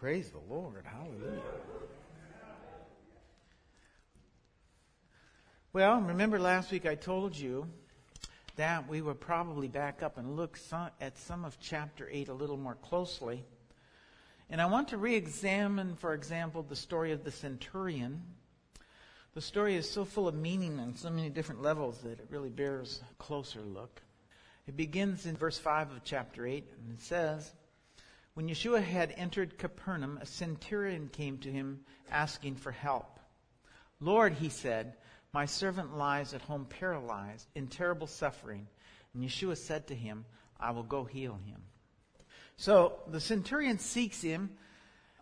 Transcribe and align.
Praise 0.00 0.30
the 0.30 0.40
Lord. 0.48 0.86
Hallelujah. 0.86 1.42
Well, 5.74 6.00
remember 6.00 6.38
last 6.38 6.72
week 6.72 6.86
I 6.86 6.94
told 6.94 7.36
you 7.36 7.66
that 8.56 8.88
we 8.88 9.02
would 9.02 9.20
probably 9.20 9.68
back 9.68 10.02
up 10.02 10.16
and 10.16 10.36
look 10.36 10.56
some, 10.56 10.88
at 11.02 11.18
some 11.18 11.44
of 11.44 11.58
chapter 11.60 12.08
8 12.10 12.28
a 12.28 12.32
little 12.32 12.56
more 12.56 12.76
closely. 12.76 13.44
And 14.48 14.58
I 14.58 14.64
want 14.64 14.88
to 14.88 14.96
re 14.96 15.14
examine, 15.14 15.96
for 15.96 16.14
example, 16.14 16.62
the 16.62 16.76
story 16.76 17.12
of 17.12 17.22
the 17.22 17.30
centurion. 17.30 18.22
The 19.34 19.42
story 19.42 19.76
is 19.76 19.88
so 19.88 20.06
full 20.06 20.28
of 20.28 20.34
meaning 20.34 20.80
on 20.80 20.94
so 20.94 21.10
many 21.10 21.28
different 21.28 21.60
levels 21.60 21.98
that 21.98 22.12
it 22.20 22.26
really 22.30 22.48
bears 22.48 23.02
a 23.10 23.22
closer 23.22 23.60
look. 23.60 24.00
It 24.66 24.78
begins 24.78 25.26
in 25.26 25.36
verse 25.36 25.58
5 25.58 25.90
of 25.90 26.04
chapter 26.04 26.46
8, 26.46 26.64
and 26.86 26.94
it 26.94 27.02
says, 27.02 27.52
When 28.34 28.48
Yeshua 28.48 28.82
had 28.82 29.12
entered 29.16 29.58
Capernaum, 29.58 30.18
a 30.20 30.26
centurion 30.26 31.08
came 31.08 31.38
to 31.38 31.50
him 31.50 31.80
asking 32.10 32.56
for 32.56 32.70
help. 32.70 33.18
Lord, 34.00 34.34
he 34.34 34.48
said, 34.48 34.94
my 35.32 35.46
servant 35.46 35.96
lies 35.96 36.34
at 36.34 36.42
home 36.42 36.66
paralyzed 36.66 37.46
in 37.54 37.68
terrible 37.68 38.06
suffering. 38.06 38.66
And 39.14 39.22
Yeshua 39.22 39.56
said 39.56 39.86
to 39.88 39.94
him, 39.94 40.24
I 40.58 40.72
will 40.72 40.82
go 40.82 41.04
heal 41.04 41.38
him. 41.46 41.60
So 42.56 43.00
the 43.06 43.20
centurion 43.20 43.78
seeks 43.78 44.20
him, 44.20 44.50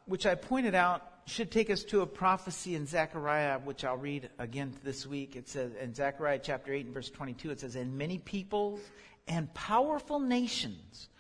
which 0.07 0.27
I 0.27 0.35
pointed 0.35 0.75
out 0.75 1.03
should 1.27 1.51
take 1.51 1.69
us 1.69 1.85
to 1.85 2.01
a 2.01 2.07
prophecy 2.07 2.75
in 2.75 2.87
Zechariah, 2.87 3.59
which 3.59 3.85
I'll 3.85 3.99
read 3.99 4.31
again 4.39 4.75
this 4.83 5.07
week. 5.07 5.37
It 5.37 5.49
says 5.49 5.73
in 5.75 5.95
Zechariah 5.95 6.41
chapter 6.43 6.73
8 6.73 6.87
and 6.87 6.95
verse 6.95 7.11
22, 7.11 7.51
it 7.51 7.61
says, 7.61 7.77
And 7.77 7.99
many 7.99 8.19
peoples 8.19 8.81
and 9.27 9.53
powerful 9.53 10.21
nations 10.21 11.11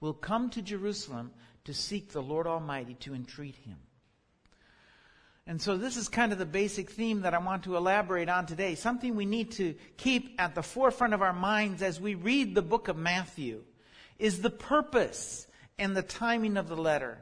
will 0.00 0.14
come 0.14 0.50
to 0.50 0.62
Jerusalem 0.62 1.32
to 1.64 1.74
seek 1.74 2.12
the 2.12 2.22
Lord 2.22 2.46
Almighty 2.46 2.94
to 3.00 3.14
entreat 3.14 3.56
him. 3.56 3.76
And 5.46 5.60
so 5.60 5.78
this 5.78 5.96
is 5.96 6.08
kind 6.08 6.30
of 6.30 6.38
the 6.38 6.44
basic 6.44 6.90
theme 6.90 7.22
that 7.22 7.32
I 7.32 7.38
want 7.38 7.64
to 7.64 7.76
elaborate 7.76 8.28
on 8.28 8.44
today. 8.44 8.74
Something 8.74 9.16
we 9.16 9.24
need 9.24 9.52
to 9.52 9.74
keep 9.96 10.38
at 10.38 10.54
the 10.54 10.62
forefront 10.62 11.14
of 11.14 11.22
our 11.22 11.32
minds 11.32 11.82
as 11.82 11.98
we 11.98 12.14
read 12.14 12.54
the 12.54 12.62
book 12.62 12.88
of 12.88 12.98
Matthew 12.98 13.62
is 14.18 14.42
the 14.42 14.50
purpose 14.50 15.46
and 15.78 15.96
the 15.96 16.02
timing 16.02 16.58
of 16.58 16.68
the 16.68 16.76
letter. 16.76 17.18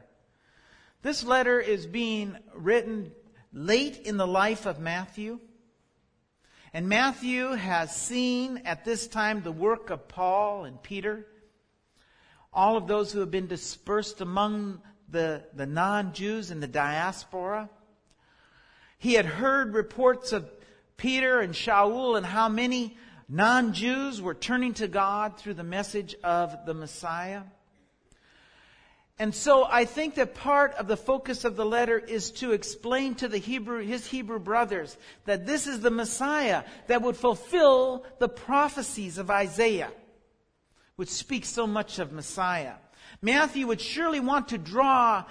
This 1.02 1.22
letter 1.22 1.60
is 1.60 1.86
being 1.86 2.36
written 2.52 3.12
late 3.52 3.98
in 3.98 4.16
the 4.16 4.26
life 4.26 4.66
of 4.66 4.80
Matthew. 4.80 5.38
And 6.72 6.88
Matthew 6.88 7.52
has 7.52 7.94
seen 7.94 8.62
at 8.64 8.84
this 8.84 9.06
time 9.06 9.42
the 9.42 9.52
work 9.52 9.90
of 9.90 10.08
Paul 10.08 10.64
and 10.64 10.82
Peter, 10.82 11.26
all 12.56 12.78
of 12.78 12.88
those 12.88 13.12
who 13.12 13.20
have 13.20 13.30
been 13.30 13.46
dispersed 13.46 14.22
among 14.22 14.80
the, 15.10 15.44
the 15.54 15.66
non 15.66 16.14
Jews 16.14 16.50
in 16.50 16.58
the 16.60 16.66
diaspora. 16.66 17.68
He 18.98 19.12
had 19.12 19.26
heard 19.26 19.74
reports 19.74 20.32
of 20.32 20.50
Peter 20.96 21.40
and 21.40 21.52
Shaul 21.52 22.16
and 22.16 22.24
how 22.24 22.48
many 22.48 22.96
non 23.28 23.74
Jews 23.74 24.22
were 24.22 24.34
turning 24.34 24.72
to 24.74 24.88
God 24.88 25.36
through 25.36 25.54
the 25.54 25.62
message 25.62 26.16
of 26.24 26.64
the 26.64 26.72
Messiah. 26.72 27.42
And 29.18 29.34
so 29.34 29.64
I 29.64 29.84
think 29.84 30.14
that 30.16 30.34
part 30.34 30.74
of 30.74 30.88
the 30.88 30.96
focus 30.96 31.44
of 31.44 31.56
the 31.56 31.64
letter 31.64 31.98
is 31.98 32.30
to 32.32 32.52
explain 32.52 33.14
to 33.16 33.28
the 33.28 33.38
Hebrew, 33.38 33.82
his 33.82 34.06
Hebrew 34.06 34.38
brothers 34.38 34.96
that 35.24 35.46
this 35.46 35.66
is 35.66 35.80
the 35.80 35.90
Messiah 35.90 36.64
that 36.86 37.02
would 37.02 37.16
fulfill 37.16 38.04
the 38.18 38.28
prophecies 38.28 39.16
of 39.16 39.30
Isaiah, 39.30 39.90
which 40.96 41.08
speaks 41.10 41.48
so 41.48 41.66
much 41.66 41.98
of 41.98 42.12
Messiah. 42.12 42.74
Matthew 43.22 43.66
would 43.66 43.80
surely 43.80 44.20
want 44.20 44.48
to 44.48 44.58
draw 44.58 45.24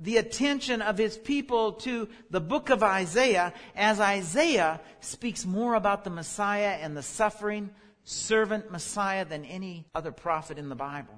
the 0.00 0.16
attention 0.16 0.82
of 0.82 0.98
his 0.98 1.16
people 1.16 1.72
to 1.72 2.08
the 2.30 2.40
book 2.40 2.70
of 2.70 2.82
Isaiah 2.82 3.52
as 3.76 4.00
Isaiah 4.00 4.80
speaks 5.00 5.46
more 5.46 5.74
about 5.74 6.04
the 6.04 6.10
Messiah 6.10 6.78
and 6.80 6.96
the 6.96 7.02
suffering 7.02 7.70
servant 8.04 8.70
Messiah 8.70 9.24
than 9.24 9.44
any 9.44 9.86
other 9.94 10.12
prophet 10.12 10.58
in 10.58 10.68
the 10.68 10.74
Bible. 10.74 11.14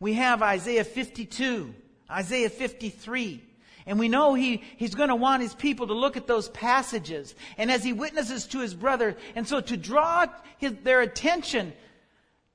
We 0.00 0.14
have 0.14 0.42
Isaiah 0.42 0.84
52, 0.84 1.74
Isaiah 2.10 2.48
53, 2.48 3.44
and 3.86 3.98
we 3.98 4.08
know 4.08 4.34
he, 4.34 4.62
he's 4.76 4.94
going 4.94 5.10
to 5.10 5.14
want 5.14 5.42
his 5.42 5.54
people 5.54 5.86
to 5.88 5.94
look 5.94 6.16
at 6.16 6.26
those 6.26 6.48
passages. 6.48 7.34
And 7.58 7.70
as 7.70 7.84
he 7.84 7.92
witnesses 7.92 8.46
to 8.48 8.60
his 8.60 8.74
brother, 8.74 9.16
and 9.34 9.46
so 9.46 9.60
to 9.60 9.76
draw 9.76 10.26
his, 10.58 10.72
their 10.82 11.02
attention 11.02 11.72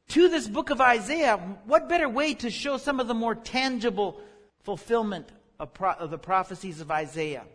to 0.09 0.29
this 0.29 0.47
book 0.47 0.69
of 0.69 0.79
Isaiah, 0.79 1.37
what 1.65 1.89
better 1.89 2.07
way 2.07 2.33
to 2.35 2.49
show 2.49 2.77
some 2.77 2.99
of 2.99 3.07
the 3.07 3.13
more 3.13 3.35
tangible 3.35 4.21
fulfillment 4.63 5.29
of, 5.59 5.73
pro- 5.73 5.93
of 5.93 6.11
the 6.11 6.17
prophecies 6.17 6.81
of 6.81 6.91
Isaiah. 6.91 7.45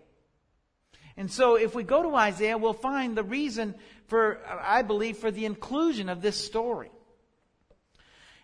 And 1.17 1.31
so 1.31 1.57
if 1.57 1.75
we 1.75 1.83
go 1.83 2.03
to 2.03 2.15
Isaiah, 2.15 2.59
we'll 2.59 2.73
find 2.73 3.17
the 3.17 3.23
reason 3.23 3.75
for, 4.07 4.41
I 4.47 4.83
believe, 4.83 5.19
for 5.19 5.31
the 5.31 5.45
inclusion 5.45 6.09
of 6.09 6.23
this 6.23 6.43
story. 6.43 6.91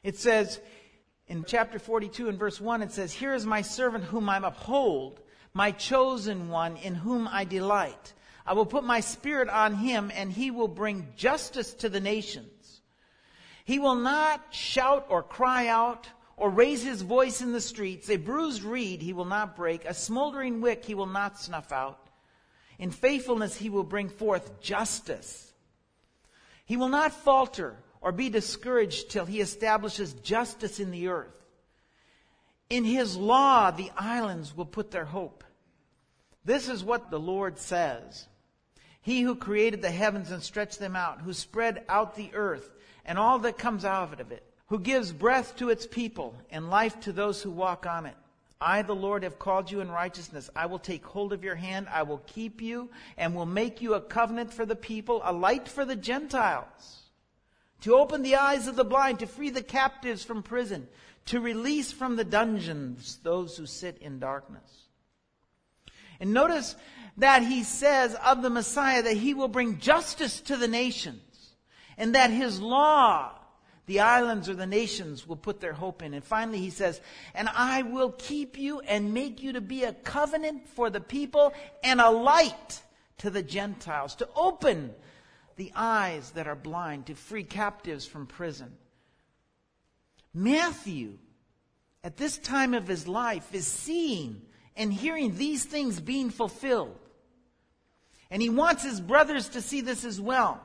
It 0.03 0.17
says 0.17 0.61
in 1.27 1.45
chapter 1.47 1.79
42 1.79 2.29
and 2.29 2.39
verse 2.39 2.61
1, 2.61 2.83
it 2.83 2.93
says, 2.93 3.13
Here 3.13 3.35
is 3.35 3.45
my 3.45 3.63
servant 3.63 4.05
whom 4.05 4.29
I 4.29 4.39
uphold, 4.39 5.21
my 5.53 5.71
chosen 5.73 6.49
one 6.49 6.77
in 6.77 6.95
whom 6.95 7.29
I 7.29 7.45
delight. 7.45 8.15
I 8.47 8.55
will 8.55 8.67
put 8.67 8.85
my 8.85 9.01
spirit 9.01 9.49
on 9.49 9.75
him 9.75 10.11
and 10.15 10.33
he 10.33 10.51
will 10.51 10.69
bring 10.69 11.09
justice 11.17 11.75
to 11.75 11.89
the 11.89 12.01
nations. 12.01 12.47
He 13.69 13.79
will 13.79 13.97
not 13.97 14.47
shout 14.49 15.05
or 15.11 15.23
cry 15.23 15.67
out 15.67 16.09
or 16.39 16.49
raise 16.49 16.83
his 16.83 17.03
voice 17.03 17.43
in 17.43 17.53
the 17.53 17.61
streets. 17.61 18.09
A 18.09 18.17
bruised 18.17 18.62
reed 18.62 19.03
he 19.03 19.12
will 19.12 19.27
not 19.27 19.56
break, 19.56 19.84
a 19.84 19.93
smoldering 19.93 20.62
wick 20.62 20.87
he 20.87 20.95
will 20.95 21.05
not 21.05 21.39
snuff 21.39 21.71
out. 21.71 22.09
In 22.79 22.91
faithfulness 22.91 23.56
he 23.56 23.69
will 23.69 23.84
bring 23.84 24.09
forth 24.09 24.62
justice. 24.62 25.53
He 26.65 26.79
will 26.79 26.89
not 26.89 27.12
falter 27.12 27.77
or 28.01 28.11
be 28.11 28.31
discouraged 28.31 29.11
till 29.11 29.27
he 29.27 29.43
establishes 29.43 30.15
justice 30.15 30.81
in 30.81 30.91
the 30.91 31.09
earth. 31.09 31.45
In 32.71 32.85
his 32.85 33.19
law 33.19 33.71
the 33.71 33.91
islands 33.99 34.56
will 34.56 34.65
put 34.65 34.93
their 34.93 35.05
hope. 35.05 35.45
This 36.43 36.71
is 36.71 36.83
what 36.83 37.11
the 37.11 37.21
Lord 37.21 37.59
says. 37.59 38.29
He 39.03 39.21
who 39.21 39.37
created 39.37 39.83
the 39.83 39.91
heavens 39.91 40.31
and 40.31 40.43
stretched 40.43 40.79
them 40.79 40.97
out, 40.97 41.21
who 41.21 41.35
spread 41.35 41.85
out 41.91 42.15
the 42.15 42.31
earth 42.33 42.71
and 43.09 43.19
all 43.19 43.39
that 43.41 43.59
comes 43.59 43.87
out 43.87 44.21
of 44.21 44.31
it 44.31 44.45
who 44.67 44.79
gives 44.79 45.13
breath 45.13 45.57
to 45.57 45.71
its 45.71 45.87
people 45.87 46.35
and 46.51 46.69
life 46.69 47.01
to 47.01 47.11
those 47.11 47.43
who 47.43 47.51
walk 47.51 47.87
on 47.87 48.05
it. 48.05 48.15
I, 48.61 48.83
the 48.83 48.95
Lord, 48.95 49.23
have 49.23 49.39
called 49.39 49.71
you 49.71 49.81
in 49.81 49.91
righteousness. 49.91 50.51
I 50.55 50.67
will 50.67 50.79
take 50.79 51.07
hold 51.07 51.33
of 51.33 51.43
your 51.43 51.55
hand. 51.55 51.87
I 51.91 52.03
will 52.03 52.21
keep 52.27 52.61
you 52.61 52.91
and 53.17 53.35
will 53.35 53.47
make 53.47 53.81
you 53.81 53.95
a 53.95 54.01
covenant 54.01 54.53
for 54.53 54.67
the 54.67 54.77
people, 54.77 55.23
a 55.25 55.33
light 55.33 55.69
for 55.69 55.87
the 55.87 55.97
Gentiles, 55.97 57.05
to 57.81 57.95
open 57.95 58.23
the 58.23 58.37
eyes 58.37 58.67
of 58.67 58.77
the 58.77 58.85
blind, 58.85 59.21
to 59.21 59.27
free 59.27 59.51
the 59.51 59.63
captives 59.63 60.23
from 60.23 60.43
prison, 60.43 60.87
to 61.27 61.41
release 61.41 61.91
from 61.91 62.17
the 62.17 62.25
dungeons 62.25 63.21
those 63.23 63.57
who 63.57 63.65
sit 63.65 63.97
in 64.03 64.19
darkness. 64.19 64.71
And 66.21 66.35
notice 66.35 66.77
that 67.17 67.43
he 67.43 67.63
says 67.63 68.15
of 68.17 68.43
the 68.43 68.51
Messiah 68.51 69.03
that 69.03 69.17
he 69.17 69.33
will 69.33 69.49
bring 69.49 69.79
justice 69.79 70.41
to 70.43 70.59
the 70.59 70.69
nations 70.69 71.23
and 71.99 72.15
that 72.15 72.31
his 72.31 72.61
law 72.61 73.33
the 73.89 74.01
islands 74.01 74.51
or 74.51 74.55
the 74.55 74.67
nations 74.67 75.27
will 75.27 75.37
put 75.37 75.61
their 75.61 75.73
hope 75.73 76.03
in. 76.03 76.13
And 76.13 76.23
finally, 76.23 76.59
he 76.59 76.69
says, 76.69 77.01
And 77.35 77.49
I 77.49 77.83
will 77.83 78.11
keep 78.13 78.59
you 78.59 78.81
and 78.81 79.15
make 79.15 79.43
you 79.43 79.55
to 79.55 79.63
be 79.63 79.83
a 79.85 79.95
covenant 79.95 80.69
for 80.69 80.91
the 80.91 81.01
people 81.01 81.55
and 81.83 81.99
a 81.99 82.11
light 82.11 82.83
to 83.17 83.31
the 83.31 83.43
Gentiles, 83.43 84.15
to 84.17 84.29
open 84.37 84.95
the 85.57 85.73
eyes 85.75 86.33
that 86.33 86.47
are 86.47 86.55
blind, 86.55 87.07
to 87.07 87.15
free 87.15 87.45
captives 87.45 88.07
from 88.07 88.27
prison. 88.27 88.77
Matthew, 90.35 91.17
at 92.05 92.19
this 92.19 92.37
time 92.37 92.75
of 92.75 92.87
his 92.87 93.09
life, 93.09 93.55
is 93.55 93.67
seeing 93.67 94.43
and 94.77 94.93
hearing 94.93 95.35
these 95.35 95.65
things 95.65 95.99
being 95.99 96.29
fulfilled. 96.29 96.99
And 98.31 98.43
he 98.43 98.51
wants 98.51 98.83
his 98.83 99.01
brothers 99.01 99.49
to 99.51 99.62
see 99.62 99.81
this 99.81 100.05
as 100.05 100.21
well. 100.21 100.62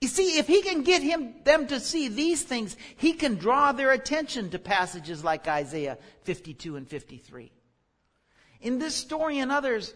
You 0.00 0.08
see, 0.08 0.38
if 0.38 0.46
he 0.46 0.62
can 0.62 0.82
get 0.82 1.02
him, 1.02 1.34
them 1.44 1.66
to 1.68 1.80
see 1.80 2.08
these 2.08 2.42
things, 2.42 2.76
he 2.96 3.12
can 3.12 3.34
draw 3.34 3.72
their 3.72 3.92
attention 3.92 4.50
to 4.50 4.58
passages 4.58 5.24
like 5.24 5.48
Isaiah 5.48 5.98
52 6.22 6.76
and 6.76 6.88
53. 6.88 7.50
In 8.60 8.78
this 8.78 8.94
story 8.94 9.38
and 9.38 9.50
others 9.50 9.94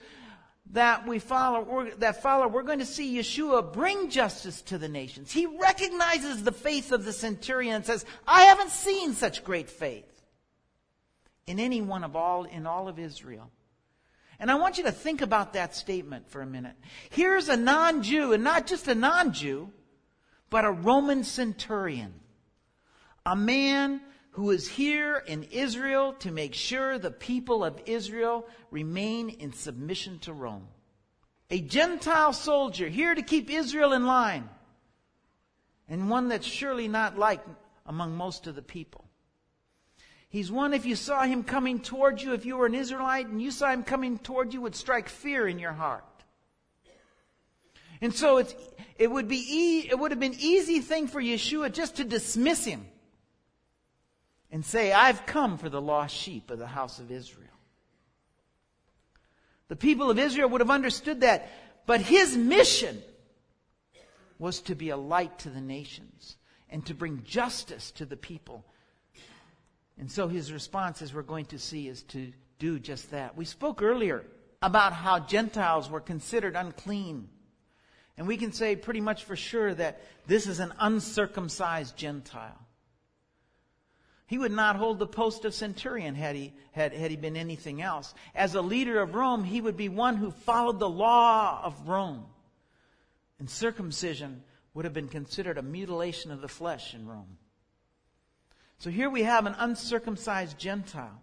that 0.73 1.07
we 1.07 1.19
follow, 1.19 1.89
that 1.99 2.23
follow, 2.23 2.49
we're 2.49 2.63
going 2.63 2.79
to 2.79 2.87
see 2.87 3.17
Yeshua 3.17 3.73
bring 3.73 4.11
justice 4.11 4.63
to 4.63 4.79
the 4.79 4.89
nations. 4.89 5.31
He 5.31 5.47
recognizes 5.47 6.43
the 6.43 6.53
faith 6.53 6.93
of 6.93 7.05
the 7.05 7.13
centurion 7.13 7.77
and 7.77 7.87
says, 7.87 8.05
I 8.27 8.45
haven't 8.45 8.71
seen 8.71 9.13
such 9.15 9.45
great 9.45 9.69
faith 9.69 10.09
in 11.47 11.59
any 11.61 11.81
one 11.81 12.05
of 12.05 12.17
all, 12.17 12.45
in 12.45 12.67
all 12.67 12.89
of 12.89 12.99
Israel. 12.99 13.51
And 14.39 14.51
I 14.51 14.57
want 14.57 14.79
you 14.79 14.85
to 14.85 14.93
think 14.93 15.21
about 15.23 15.53
that 15.53 15.75
statement 15.75 16.29
for 16.29 16.43
a 16.43 16.47
minute. 16.47 16.75
Here's 17.11 17.49
a 17.49 17.57
non 17.57 18.03
Jew, 18.03 18.33
and 18.33 18.43
not 18.43 18.67
just 18.67 18.89
a 18.89 18.95
non 18.95 19.33
Jew, 19.33 19.71
but 20.51 20.65
a 20.65 20.71
Roman 20.71 21.25
centurion. 21.25 22.15
A 23.25 23.37
man 23.37 24.01
who 24.33 24.51
is 24.51 24.67
here 24.67 25.23
in 25.27 25.45
Israel 25.45 26.15
to 26.15 26.31
make 26.31 26.55
sure 26.55 26.99
the 26.99 27.11
people 27.11 27.65
of 27.65 27.81
Israel 27.87 28.47
remain 28.71 29.29
in 29.29 29.53
submission 29.53 30.19
to 30.21 30.33
Rome. 30.33 30.67
A 31.51 31.61
Gentile 31.61 32.33
soldier 32.33 32.89
here 32.89 33.15
to 33.15 33.23
keep 33.23 33.51
Israel 33.51 33.93
in 33.93 34.07
line. 34.07 34.49
And 35.89 36.09
one 36.09 36.29
that's 36.29 36.47
surely 36.47 36.89
not 36.89 37.19
liked 37.19 37.47
among 37.85 38.17
most 38.17 38.47
of 38.47 38.55
the 38.55 38.63
people. 38.63 39.05
He's 40.33 40.51
one, 40.51 40.73
if 40.73 40.87
you 40.87 40.97
saw 40.97 41.25
him 41.25 41.45
coming 41.45 41.79
toward 41.79 42.23
you, 42.23 42.33
if 42.33 42.47
you 42.47 42.57
were 42.57 42.65
an 42.65 42.75
Israelite 42.75 43.27
and 43.27 43.41
you 43.41 43.51
saw 43.51 43.71
him 43.71 43.83
coming 43.83 44.17
toward 44.17 44.55
you, 44.55 44.63
would 44.63 44.75
strike 44.75 45.11
fear 45.11 45.47
in 45.47 45.59
your 45.59 45.75
heart. 45.75 46.07
And 48.01 48.15
so 48.15 48.39
it's, 48.39 48.55
it 48.97 49.11
would 49.11 49.29
be, 49.29 49.37
e- 49.37 49.89
it 49.91 49.99
would 49.99 50.11
have 50.11 50.19
been 50.19 50.35
easy 50.39 50.81
thing 50.81 51.07
for 51.07 51.21
Yeshua 51.21 51.71
just 51.71 51.97
to 51.97 52.05
dismiss 52.05 52.65
him 52.65 52.87
and 54.51 54.65
say, 54.65 54.91
I've 54.91 55.27
come 55.27 55.59
for 55.59 55.69
the 55.69 55.83
lost 55.83 56.17
sheep 56.17 56.51
of 56.51 56.59
the 56.59 56.67
house 56.67 56.99
of 56.99 57.11
Israel. 57.11 57.49
The 59.69 59.77
people 59.77 60.11
of 60.11 60.19
Israel 60.19 60.49
would 60.49 60.63
have 60.63 60.71
understood 60.71 61.21
that, 61.21 61.51
but 61.85 62.01
his 62.01 62.39
mission 62.39 63.03
was 64.39 64.63
to 64.63 64.75
be 64.75 64.89
a 64.89 64.97
light 64.97 65.41
to 65.41 65.51
the 65.51 65.61
nations 65.61 66.39
and 66.71 66.87
to 66.87 66.95
bring 66.95 67.23
justice 67.23 67.91
to 67.91 68.07
the 68.07 68.17
people. 68.17 68.65
And 70.03 70.11
so 70.11 70.27
his 70.27 70.53
response, 70.53 71.01
as 71.01 71.15
we're 71.15 71.23
going 71.23 71.45
to 71.45 71.61
see, 71.61 71.87
is 71.87 72.03
to 72.09 72.33
do 72.59 72.81
just 72.81 73.13
that. 73.13 73.37
We 73.37 73.45
spoke 73.45 73.83
earlier 73.83 74.25
about 74.61 74.93
how 74.93 75.21
Gentiles 75.21 75.89
were 75.89 76.01
considered 76.01 76.57
unclean. 76.57 77.29
And 78.19 78.27
we 78.27 78.37
can 78.37 78.51
say 78.51 78.75
pretty 78.75 79.01
much 79.01 79.23
for 79.23 79.37
sure 79.37 79.73
that 79.73 80.01
this 80.27 80.49
is 80.49 80.59
an 80.59 80.73
uncircumcised 80.81 81.97
Gentile. 81.97 82.59
He 84.27 84.39
would 84.39 84.51
not 84.51 84.75
hold 84.75 84.99
the 84.99 85.07
post 85.07 85.45
of 85.45 85.55
centurion 85.55 86.17
had 86.17 86.35
he, 86.35 86.53
had, 86.73 86.93
had 86.93 87.13
he 87.13 87.17
been 87.17 87.37
anything 87.37 87.81
else. 87.81 88.13
As 88.35 88.57
a 88.57 88.61
leader 88.61 89.01
of 89.01 89.15
Rome, 89.15 89.45
he 89.45 89.61
would 89.61 89.77
be 89.77 89.89
one 89.89 90.17
who 90.17 90.33
followed 90.33 90.81
the 90.81 90.91
law 90.91 91.63
of 91.63 91.89
Rome. 91.89 92.25
And 93.39 93.49
circumcision 93.49 94.43
would 94.75 94.85
have 94.85 94.95
been 94.95 95.07
considered 95.07 95.59
a 95.59 95.63
mutilation 95.63 96.33
of 96.33 96.41
the 96.41 96.49
flesh 96.49 96.93
in 96.93 97.07
Rome. 97.07 97.39
So 98.83 98.91
here 98.91 99.09
we 99.09 99.23
have 99.23 99.47
an 99.47 99.55
uncircumcised 99.61 100.59
Gentile. 100.59 101.23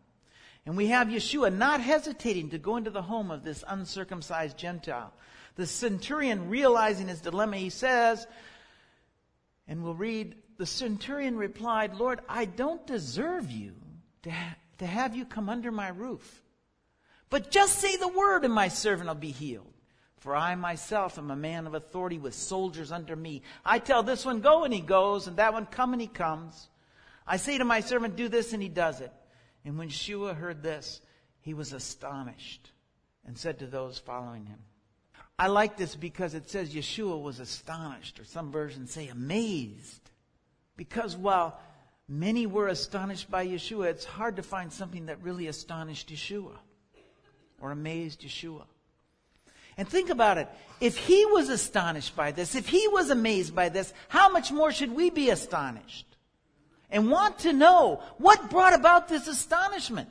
And 0.65 0.77
we 0.77 0.87
have 0.87 1.09
Yeshua 1.09 1.53
not 1.53 1.81
hesitating 1.81 2.51
to 2.51 2.57
go 2.57 2.77
into 2.77 2.89
the 2.89 3.01
home 3.01 3.31
of 3.31 3.43
this 3.43 3.65
uncircumcised 3.67 4.57
Gentile. 4.57 5.11
The 5.57 5.67
centurion 5.67 6.49
realizing 6.49 7.09
his 7.09 7.19
dilemma, 7.19 7.57
he 7.57 7.69
says, 7.69 8.25
and 9.67 9.83
we'll 9.83 9.93
read, 9.93 10.35
the 10.57 10.65
centurion 10.65 11.35
replied, 11.35 11.95
Lord, 11.95 12.21
I 12.29 12.45
don't 12.45 12.87
deserve 12.87 13.51
you 13.51 13.73
to, 14.23 14.31
ha- 14.31 14.55
to 14.77 14.85
have 14.85 15.13
you 15.13 15.25
come 15.25 15.49
under 15.49 15.69
my 15.69 15.89
roof. 15.89 16.41
But 17.29 17.51
just 17.51 17.79
say 17.79 17.97
the 17.97 18.07
word 18.07 18.45
and 18.45 18.53
my 18.53 18.69
servant 18.69 19.09
will 19.09 19.15
be 19.15 19.31
healed. 19.31 19.73
For 20.19 20.33
I 20.33 20.55
myself 20.55 21.17
am 21.17 21.29
a 21.29 21.35
man 21.35 21.67
of 21.67 21.73
authority 21.73 22.19
with 22.19 22.35
soldiers 22.35 22.93
under 22.93 23.17
me. 23.17 23.41
I 23.65 23.79
tell 23.79 24.01
this 24.01 24.23
one, 24.23 24.39
go, 24.39 24.63
and 24.63 24.73
he 24.73 24.79
goes, 24.79 25.27
and 25.27 25.35
that 25.35 25.51
one, 25.51 25.65
come, 25.65 25.91
and 25.91 26.01
he 26.01 26.07
comes. 26.07 26.69
I 27.29 27.37
say 27.37 27.59
to 27.59 27.63
my 27.63 27.81
servant, 27.81 28.15
do 28.15 28.27
this, 28.27 28.53
and 28.53 28.61
he 28.61 28.69
does 28.69 29.01
it. 29.01 29.13
And 29.63 29.77
when 29.77 29.89
Yeshua 29.89 30.35
heard 30.35 30.63
this, 30.63 30.99
he 31.41 31.53
was 31.53 31.73
astonished 31.73 32.71
and 33.25 33.37
said 33.37 33.59
to 33.59 33.67
those 33.67 33.99
following 33.99 34.47
him, 34.47 34.57
I 35.37 35.47
like 35.47 35.77
this 35.77 35.95
because 35.95 36.33
it 36.33 36.49
says 36.49 36.73
Yeshua 36.73 37.21
was 37.21 37.39
astonished, 37.39 38.19
or 38.19 38.25
some 38.25 38.51
versions 38.51 38.91
say 38.91 39.07
amazed. 39.09 40.01
Because 40.75 41.15
while 41.15 41.59
many 42.07 42.47
were 42.47 42.67
astonished 42.67 43.29
by 43.29 43.45
Yeshua, 43.45 43.85
it's 43.85 44.05
hard 44.05 44.37
to 44.37 44.43
find 44.43 44.73
something 44.73 45.05
that 45.05 45.21
really 45.21 45.45
astonished 45.45 46.09
Yeshua 46.09 46.57
or 47.61 47.71
amazed 47.71 48.21
Yeshua. 48.21 48.63
And 49.77 49.87
think 49.87 50.09
about 50.09 50.39
it. 50.39 50.49
If 50.81 50.97
he 50.97 51.25
was 51.27 51.49
astonished 51.49 52.15
by 52.15 52.31
this, 52.31 52.55
if 52.55 52.67
he 52.67 52.87
was 52.87 53.11
amazed 53.11 53.53
by 53.55 53.69
this, 53.69 53.93
how 54.07 54.29
much 54.29 54.51
more 54.51 54.71
should 54.71 54.93
we 54.93 55.09
be 55.09 55.29
astonished? 55.29 56.08
And 56.89 57.11
want 57.11 57.39
to 57.39 57.53
know 57.53 58.01
what 58.17 58.49
brought 58.49 58.73
about 58.73 59.07
this 59.07 59.27
astonishment? 59.27 60.09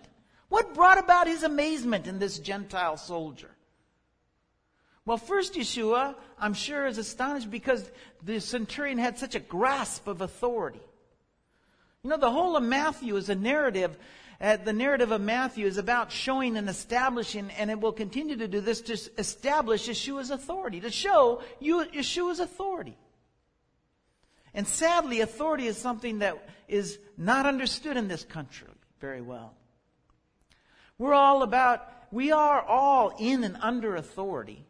What 0.48 0.74
brought 0.74 0.98
about 0.98 1.26
his 1.26 1.42
amazement 1.42 2.06
in 2.06 2.18
this 2.18 2.38
Gentile 2.38 2.96
soldier? 2.96 3.50
Well, 5.04 5.18
first, 5.18 5.54
Yeshua, 5.54 6.14
I'm 6.38 6.54
sure, 6.54 6.86
is 6.86 6.98
astonished 6.98 7.50
because 7.50 7.90
the 8.22 8.40
centurion 8.40 8.98
had 8.98 9.18
such 9.18 9.34
a 9.34 9.40
grasp 9.40 10.06
of 10.06 10.20
authority. 10.20 10.80
You 12.02 12.10
know, 12.10 12.18
the 12.18 12.30
whole 12.30 12.56
of 12.56 12.62
Matthew 12.62 13.16
is 13.16 13.28
a 13.28 13.34
narrative 13.34 13.96
uh, 14.40 14.56
the 14.56 14.72
narrative 14.72 15.10
of 15.10 15.20
Matthew 15.20 15.66
is 15.66 15.78
about 15.78 16.12
showing 16.12 16.56
and 16.56 16.68
establishing, 16.68 17.50
and 17.58 17.70
it 17.70 17.80
will 17.80 17.92
continue 17.92 18.36
to 18.36 18.46
do 18.46 18.60
this 18.60 18.80
to 18.82 18.92
establish 19.18 19.88
Yeshua's 19.88 20.30
authority, 20.30 20.80
to 20.80 20.92
show 20.92 21.42
you 21.58 21.84
Yeshua's 21.86 22.38
authority. 22.38 22.96
And 24.58 24.66
sadly, 24.66 25.20
authority 25.20 25.68
is 25.68 25.78
something 25.78 26.18
that 26.18 26.36
is 26.66 26.98
not 27.16 27.46
understood 27.46 27.96
in 27.96 28.08
this 28.08 28.24
country 28.24 28.66
very 29.00 29.20
well. 29.20 29.54
We're 30.98 31.14
all 31.14 31.44
about, 31.44 31.88
we 32.10 32.32
are 32.32 32.60
all 32.60 33.14
in 33.20 33.44
and 33.44 33.56
under 33.60 33.94
authority. 33.94 34.66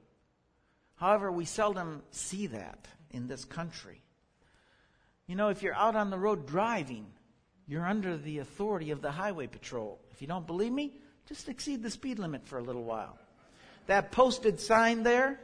However, 0.97 1.33
we 1.33 1.47
seldom 1.47 2.03
see 2.11 2.49
that 2.49 2.87
in 3.13 3.29
this 3.29 3.47
country. 3.47 4.03
You 5.27 5.37
know, 5.37 5.49
if 5.49 5.63
you're 5.63 5.75
out 5.75 5.97
on 5.97 6.11
the 6.11 6.19
road 6.19 6.47
driving, 6.47 7.07
you're 7.67 7.87
under 7.87 8.19
the 8.19 8.41
authority 8.41 8.91
of 8.91 9.01
the 9.01 9.11
highway 9.11 9.47
patrol. 9.47 10.03
If 10.13 10.21
you 10.21 10.29
don't 10.29 10.47
believe 10.47 10.71
me, 10.71 10.99
just 11.27 11.49
exceed 11.49 11.83
the 11.83 11.89
speed 11.89 12.19
limit 12.19 12.47
for 12.47 12.59
a 12.59 12.63
little 12.63 12.85
while. 12.85 13.19
That 13.87 14.13
posted 14.13 14.61
sign 14.61 15.03
there, 15.03 15.41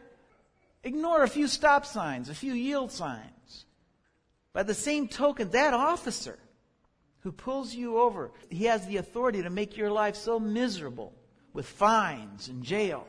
ignore 0.83 1.23
a 1.23 1.29
few 1.29 1.49
stop 1.49 1.87
signs, 1.87 2.29
a 2.29 2.35
few 2.35 2.53
yield 2.53 2.93
signs. 2.93 3.65
By 4.55 4.63
the 4.63 4.73
same 4.73 5.09
token, 5.09 5.51
that 5.51 5.75
officer 5.75 6.39
who 7.21 7.33
pulls 7.33 7.75
you 7.75 7.99
over, 7.99 8.31
he 8.49 8.65
has 8.65 8.87
the 8.87 8.97
authority 8.97 9.43
to 9.43 9.51
make 9.51 9.77
your 9.77 9.91
life 9.91 10.17
so 10.17 10.41
miserable 10.41 11.13
with 11.53 11.67
fines 11.67 12.49
and 12.49 12.63
jail. 12.63 13.07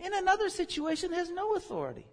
In 0.00 0.12
another 0.12 0.50
situation, 0.50 1.12
has 1.12 1.30
no 1.30 1.54
authority. 1.54 2.06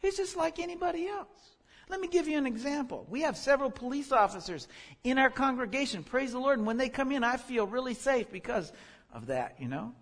He's 0.00 0.16
just 0.16 0.36
like 0.36 0.58
anybody 0.58 1.06
else. 1.08 1.56
Let 1.88 2.00
me 2.00 2.08
give 2.08 2.28
you 2.28 2.36
an 2.38 2.46
example. 2.46 3.06
We 3.08 3.22
have 3.22 3.36
several 3.36 3.70
police 3.70 4.12
officers 4.12 4.68
in 5.04 5.16
our 5.16 5.30
congregation. 5.30 6.04
Praise 6.04 6.32
the 6.32 6.38
Lord. 6.38 6.58
And 6.58 6.66
when 6.66 6.76
they 6.76 6.88
come 6.88 7.12
in, 7.12 7.24
I 7.24 7.36
feel 7.36 7.66
really 7.66 7.94
safe 7.94 8.30
because 8.30 8.72
of 9.12 9.26
that, 9.26 9.56
you 9.58 9.68
know. 9.68 9.94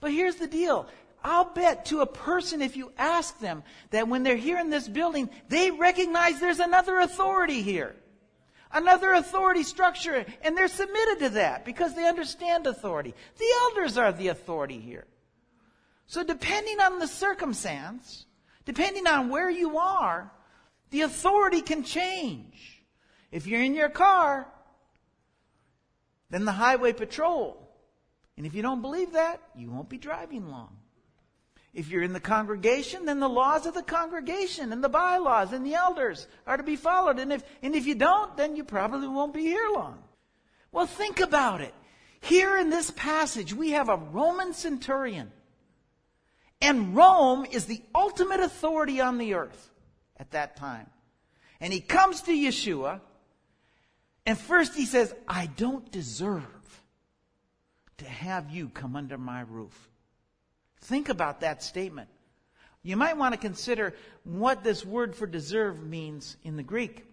But 0.00 0.12
here's 0.12 0.36
the 0.36 0.48
deal. 0.48 0.88
I'll 1.22 1.44
bet 1.44 1.86
to 1.86 2.00
a 2.00 2.06
person 2.06 2.62
if 2.62 2.76
you 2.76 2.92
ask 2.96 3.38
them 3.40 3.62
that 3.90 4.08
when 4.08 4.22
they're 4.22 4.36
here 4.36 4.58
in 4.58 4.70
this 4.70 4.88
building, 4.88 5.28
they 5.48 5.70
recognize 5.70 6.40
there's 6.40 6.60
another 6.60 6.98
authority 6.98 7.62
here. 7.62 7.94
Another 8.72 9.12
authority 9.12 9.64
structure, 9.64 10.24
and 10.42 10.56
they're 10.56 10.68
submitted 10.68 11.18
to 11.20 11.28
that 11.30 11.64
because 11.64 11.94
they 11.94 12.06
understand 12.06 12.66
authority. 12.66 13.14
The 13.38 13.52
elders 13.62 13.98
are 13.98 14.12
the 14.12 14.28
authority 14.28 14.78
here. 14.78 15.06
So 16.06 16.24
depending 16.24 16.80
on 16.80 16.98
the 16.98 17.08
circumstance, 17.08 18.26
depending 18.64 19.06
on 19.06 19.28
where 19.28 19.50
you 19.50 19.78
are, 19.78 20.30
the 20.90 21.02
authority 21.02 21.62
can 21.62 21.84
change. 21.84 22.82
If 23.30 23.46
you're 23.46 23.62
in 23.62 23.74
your 23.74 23.88
car, 23.88 24.46
then 26.30 26.44
the 26.44 26.52
highway 26.52 26.92
patrol. 26.92 27.68
And 28.36 28.46
if 28.46 28.54
you 28.54 28.62
don't 28.62 28.82
believe 28.82 29.12
that, 29.12 29.40
you 29.54 29.70
won't 29.70 29.88
be 29.88 29.98
driving 29.98 30.48
long. 30.48 30.76
If 31.72 31.88
you're 31.88 32.02
in 32.02 32.12
the 32.12 32.20
congregation, 32.20 33.04
then 33.06 33.20
the 33.20 33.28
laws 33.28 33.64
of 33.64 33.74
the 33.74 33.82
congregation 33.82 34.72
and 34.72 34.82
the 34.82 34.88
bylaws 34.88 35.52
and 35.52 35.64
the 35.64 35.74
elders 35.74 36.26
are 36.46 36.56
to 36.56 36.62
be 36.62 36.76
followed. 36.76 37.18
And 37.18 37.32
if, 37.32 37.44
and 37.62 37.76
if 37.76 37.86
you 37.86 37.94
don't, 37.94 38.36
then 38.36 38.56
you 38.56 38.64
probably 38.64 39.06
won't 39.06 39.34
be 39.34 39.42
here 39.42 39.68
long. 39.72 40.02
Well, 40.72 40.86
think 40.86 41.20
about 41.20 41.60
it. 41.60 41.74
Here 42.20 42.58
in 42.58 42.70
this 42.70 42.90
passage, 42.90 43.54
we 43.54 43.70
have 43.70 43.88
a 43.88 43.96
Roman 43.96 44.52
centurion. 44.52 45.30
And 46.60 46.94
Rome 46.94 47.46
is 47.46 47.64
the 47.64 47.82
ultimate 47.94 48.40
authority 48.40 49.00
on 49.00 49.18
the 49.18 49.34
earth 49.34 49.70
at 50.16 50.32
that 50.32 50.56
time. 50.56 50.86
And 51.60 51.72
he 51.72 51.80
comes 51.80 52.22
to 52.22 52.32
Yeshua, 52.32 53.00
and 54.26 54.38
first 54.38 54.74
he 54.74 54.86
says, 54.86 55.14
I 55.26 55.46
don't 55.46 55.90
deserve 55.90 56.44
to 57.98 58.04
have 58.04 58.50
you 58.50 58.68
come 58.68 58.96
under 58.96 59.16
my 59.16 59.42
roof. 59.42 59.88
Think 60.82 61.08
about 61.08 61.40
that 61.40 61.62
statement. 61.62 62.08
You 62.82 62.96
might 62.96 63.16
want 63.16 63.34
to 63.34 63.40
consider 63.40 63.94
what 64.24 64.64
this 64.64 64.84
word 64.84 65.14
for 65.14 65.26
deserve 65.26 65.82
means 65.82 66.36
in 66.42 66.56
the 66.56 66.62
Greek. 66.62 67.04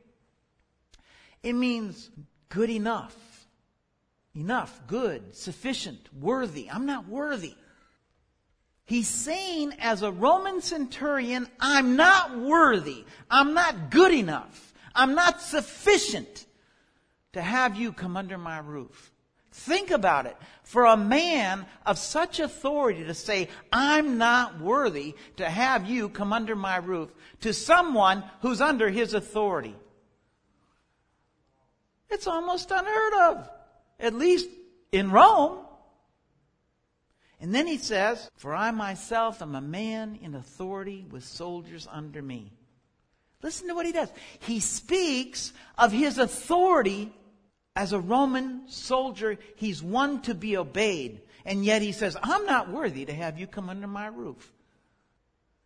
It 1.43 1.53
means 1.53 2.09
good 2.49 2.69
enough. 2.69 3.15
Enough, 4.33 4.81
good, 4.87 5.35
sufficient, 5.35 5.99
worthy. 6.13 6.69
I'm 6.69 6.85
not 6.85 7.07
worthy. 7.07 7.55
He's 8.85 9.07
saying, 9.09 9.73
as 9.79 10.01
a 10.03 10.11
Roman 10.11 10.61
centurion, 10.61 11.47
I'm 11.59 11.97
not 11.97 12.37
worthy. 12.37 13.03
I'm 13.29 13.53
not 13.53 13.89
good 13.89 14.13
enough. 14.13 14.73
I'm 14.95 15.13
not 15.13 15.41
sufficient 15.41 16.45
to 17.33 17.41
have 17.41 17.75
you 17.75 17.91
come 17.91 18.15
under 18.15 18.37
my 18.37 18.59
roof. 18.59 19.11
Think 19.57 19.89
about 19.89 20.27
it. 20.27 20.37
For 20.61 20.85
a 20.85 20.95
man 20.95 21.65
of 21.83 21.97
such 21.97 22.39
authority 22.39 23.03
to 23.05 23.15
say, 23.15 23.49
I'm 23.73 24.19
not 24.19 24.61
worthy 24.61 25.15
to 25.37 25.49
have 25.49 25.89
you 25.89 26.09
come 26.09 26.31
under 26.31 26.55
my 26.55 26.77
roof, 26.77 27.09
to 27.41 27.53
someone 27.53 28.23
who's 28.41 28.61
under 28.61 28.87
his 28.89 29.15
authority. 29.15 29.75
It's 32.09 32.27
almost 32.27 32.69
unheard 32.69 33.13
of. 33.13 33.49
At 33.99 34.13
least 34.13 34.47
in 34.91 35.09
Rome. 35.09 35.65
And 37.41 37.53
then 37.53 37.65
he 37.65 37.77
says, 37.77 38.29
For 38.35 38.53
I 38.53 38.69
myself 38.69 39.41
am 39.41 39.55
a 39.55 39.61
man 39.61 40.19
in 40.21 40.35
authority 40.35 41.03
with 41.09 41.23
soldiers 41.23 41.87
under 41.91 42.21
me. 42.21 42.53
Listen 43.41 43.67
to 43.69 43.73
what 43.73 43.87
he 43.87 43.91
does. 43.91 44.11
He 44.39 44.59
speaks 44.59 45.51
of 45.79 45.91
his 45.91 46.19
authority 46.19 47.11
as 47.77 47.93
a 47.93 47.99
Roman 47.99 48.63
soldier. 48.67 49.37
He's 49.55 49.83
one 49.83 50.23
to 50.23 50.33
be 50.33 50.57
obeyed. 50.57 51.21
And 51.45 51.63
yet 51.63 51.83
he 51.83 51.91
says, 51.91 52.17
I'm 52.21 52.45
not 52.45 52.71
worthy 52.71 53.05
to 53.05 53.13
have 53.13 53.39
you 53.39 53.45
come 53.45 53.69
under 53.69 53.87
my 53.87 54.07
roof. 54.07 54.51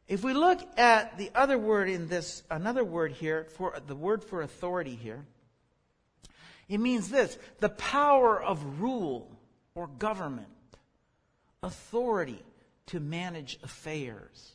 If 0.10 0.22
we 0.22 0.34
look 0.34 0.60
at 0.78 1.18
the 1.18 1.32
other 1.34 1.58
word 1.58 1.90
in 1.90 2.10
this, 2.10 2.44
another 2.52 2.84
word 2.84 3.14
here, 3.14 3.48
for 3.56 3.80
the 3.88 3.96
word 3.96 4.26
for 4.26 4.42
authority 4.42 4.96
here, 4.96 5.26
it 6.68 6.80
means 6.80 7.10
this 7.10 7.38
the 7.62 7.70
power 7.70 8.40
of 8.42 8.82
rule 8.82 9.32
or 9.74 9.88
government, 9.88 10.48
authority 11.64 12.44
to 12.88 13.00
manage 13.00 13.58
affairs. 13.64 14.52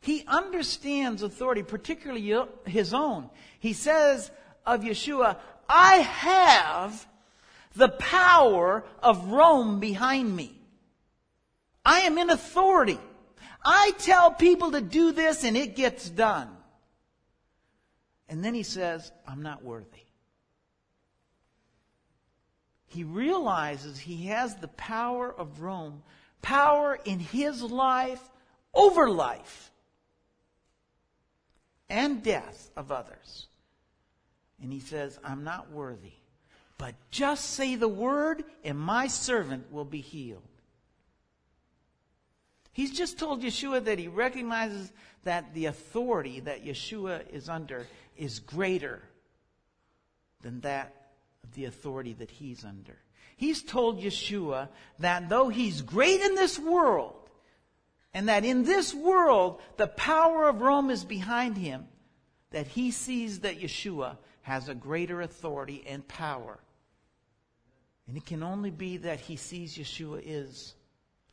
He 0.00 0.24
understands 0.28 1.24
authority, 1.24 1.64
particularly 1.64 2.46
his 2.66 2.94
own. 2.94 3.28
He 3.58 3.72
says 3.72 4.30
of 4.64 4.82
Yeshua, 4.82 5.38
I 5.68 5.96
have 5.96 7.06
the 7.74 7.88
power 7.88 8.84
of 9.02 9.28
Rome 9.28 9.80
behind 9.80 10.34
me. 10.34 10.58
I 11.84 12.00
am 12.00 12.18
in 12.18 12.30
authority. 12.30 12.98
I 13.64 13.92
tell 13.98 14.32
people 14.32 14.72
to 14.72 14.80
do 14.80 15.12
this 15.12 15.44
and 15.44 15.56
it 15.56 15.76
gets 15.76 16.08
done. 16.08 16.48
And 18.28 18.44
then 18.44 18.54
he 18.54 18.62
says, 18.62 19.10
I'm 19.26 19.42
not 19.42 19.64
worthy. 19.64 20.06
He 22.86 23.04
realizes 23.04 23.98
he 23.98 24.26
has 24.26 24.56
the 24.56 24.68
power 24.68 25.32
of 25.32 25.60
Rome, 25.60 26.02
power 26.42 26.98
in 27.04 27.18
his 27.20 27.62
life 27.62 28.22
over 28.72 29.08
life 29.10 29.70
and 31.88 32.22
death 32.22 32.70
of 32.76 32.90
others. 32.90 33.46
And 34.62 34.72
he 34.72 34.80
says, 34.80 35.18
I'm 35.22 35.44
not 35.44 35.70
worthy. 35.70 36.12
But 36.78 36.94
just 37.10 37.50
say 37.50 37.76
the 37.76 37.88
word, 37.88 38.44
and 38.64 38.78
my 38.78 39.06
servant 39.06 39.72
will 39.72 39.84
be 39.84 40.00
healed. 40.00 40.42
He's 42.72 42.92
just 42.92 43.18
told 43.18 43.42
Yeshua 43.42 43.84
that 43.84 43.98
he 43.98 44.08
recognizes 44.08 44.92
that 45.24 45.54
the 45.54 45.66
authority 45.66 46.40
that 46.40 46.64
Yeshua 46.64 47.28
is 47.30 47.48
under 47.48 47.86
is 48.16 48.38
greater 48.38 49.02
than 50.42 50.60
that 50.60 50.94
of 51.42 51.54
the 51.54 51.64
authority 51.64 52.12
that 52.14 52.30
he's 52.30 52.64
under. 52.64 52.98
He's 53.36 53.62
told 53.62 54.02
Yeshua 54.02 54.68
that 54.98 55.30
though 55.30 55.48
he's 55.48 55.80
great 55.80 56.20
in 56.20 56.34
this 56.34 56.58
world, 56.58 57.14
and 58.12 58.28
that 58.28 58.44
in 58.44 58.64
this 58.64 58.94
world 58.94 59.60
the 59.78 59.86
power 59.86 60.48
of 60.48 60.60
Rome 60.60 60.90
is 60.90 61.04
behind 61.04 61.56
him, 61.56 61.86
that 62.50 62.66
he 62.66 62.90
sees 62.90 63.40
that 63.40 63.60
Yeshua 63.60 64.18
has 64.46 64.68
a 64.68 64.74
greater 64.76 65.22
authority 65.22 65.82
and 65.88 66.06
power. 66.06 66.56
And 68.06 68.16
it 68.16 68.24
can 68.24 68.44
only 68.44 68.70
be 68.70 68.98
that 68.98 69.18
he 69.18 69.34
sees 69.34 69.76
Yeshua 69.76 70.22
is 70.24 70.76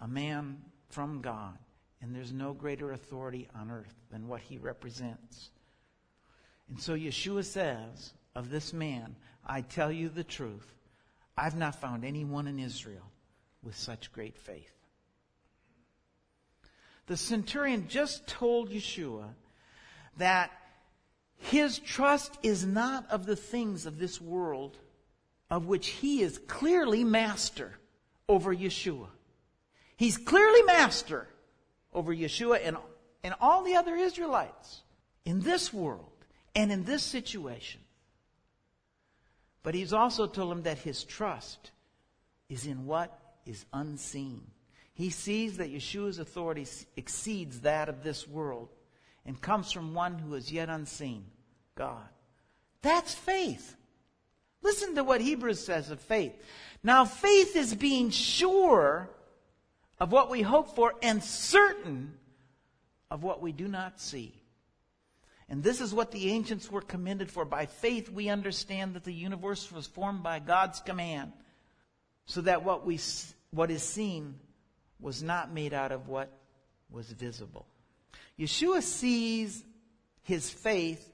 a 0.02 0.08
man 0.08 0.58
from 0.90 1.22
God, 1.22 1.56
and 2.02 2.16
there's 2.16 2.32
no 2.32 2.54
greater 2.54 2.92
authority 2.92 3.48
on 3.54 3.70
earth 3.70 3.94
than 4.10 4.28
what 4.28 4.42
he 4.42 4.58
represents. 4.58 5.52
And 6.70 6.82
so 6.82 6.96
Yeshua 6.96 7.46
says 7.46 8.14
of 8.34 8.50
this 8.50 8.74
man, 8.74 9.16
I 9.46 9.62
tell 9.62 9.92
you 9.92 10.10
the 10.10 10.24
truth. 10.24 10.74
I've 11.38 11.56
not 11.56 11.80
found 11.80 12.04
anyone 12.04 12.48
in 12.48 12.58
Israel 12.58 13.12
with 13.62 13.78
such 13.78 14.12
great 14.12 14.40
faith. 14.40 14.74
The 17.06 17.18
centurion 17.18 17.88
just 17.90 18.26
told 18.26 18.72
Yeshua 18.72 19.36
that 20.18 20.50
his 21.44 21.80
trust 21.80 22.38
is 22.42 22.66
not 22.66 23.06
of 23.12 23.26
the 23.26 23.36
things 23.36 23.86
of 23.86 24.00
this 24.00 24.22
world, 24.22 24.78
of 25.50 25.66
which 25.66 25.88
he 25.88 26.22
is 26.22 26.38
clearly 26.48 27.04
master 27.04 27.74
over 28.30 28.56
Yeshua. 28.56 29.08
He's 29.98 30.18
clearly 30.18 30.64
master 30.64 31.28
over 31.94 32.16
Yeshua 32.16 32.60
and, 32.64 32.78
and 33.24 33.36
all 33.42 33.64
the 33.64 33.76
other 33.76 33.96
Israelites 33.96 34.82
in 35.26 35.42
this 35.42 35.74
world 35.74 36.12
and 36.56 36.72
in 36.72 36.86
this 36.86 37.04
situation. 37.04 37.82
But 39.64 39.76
he's 39.76 39.94
also 39.94 40.28
told 40.28 40.52
him 40.52 40.64
that 40.64 40.80
his 40.80 41.04
trust 41.04 41.72
is 42.48 42.66
in 42.66 42.86
what 42.86 43.20
is 43.46 43.66
unseen. 43.74 44.44
He 44.94 45.10
sees 45.10 45.58
that 45.58 45.74
Yeshua's 45.74 46.20
authority 46.20 46.68
exceeds 46.96 47.62
that 47.62 47.90
of 47.90 48.04
this 48.04 48.28
world 48.28 48.70
and 49.26 49.40
comes 49.42 49.72
from 49.72 49.94
one 49.94 50.20
who 50.20 50.36
is 50.36 50.52
yet 50.52 50.70
unseen, 50.70 51.26
God. 51.76 52.08
That's 52.82 53.14
faith. 53.14 53.76
Listen 54.62 54.96
to 54.96 55.04
what 55.04 55.22
Hebrews 55.22 55.64
says 55.64 55.90
of 55.90 56.00
faith. 56.00 56.34
Now, 56.84 57.06
faith 57.06 57.56
is 57.56 57.76
being 57.76 58.10
sure 58.10 59.10
of 60.00 60.12
what 60.12 60.30
we 60.30 60.42
hope 60.42 60.76
for 60.76 60.94
and 61.02 61.24
certain 61.24 62.14
of 63.10 63.24
what 63.24 63.42
we 63.42 63.52
do 63.52 63.68
not 63.68 64.00
see. 64.00 64.34
And 65.50 65.62
this 65.64 65.82
is 65.82 65.94
what 65.94 66.12
the 66.12 66.32
ancients 66.32 66.72
were 66.72 66.82
commended 66.82 67.30
for. 67.30 67.46
By 67.46 67.68
faith, 67.68 68.10
we 68.10 68.30
understand 68.30 68.96
that 68.96 69.04
the 69.04 69.14
universe 69.14 69.72
was 69.72 69.86
formed 69.86 70.24
by 70.24 70.40
God's 70.40 70.80
command, 70.80 71.32
so 72.26 72.42
that 72.42 72.64
what, 72.64 72.86
we, 72.86 73.00
what 73.52 73.70
is 73.70 73.84
seen 73.84 74.36
was 75.00 75.22
not 75.22 75.54
made 75.54 75.74
out 75.74 75.92
of 75.92 76.08
what 76.08 76.32
was 76.90 77.12
visible. 77.12 77.68
Yeshua 78.40 78.82
sees 78.82 79.64
his 80.24 80.50
faith, 80.50 81.13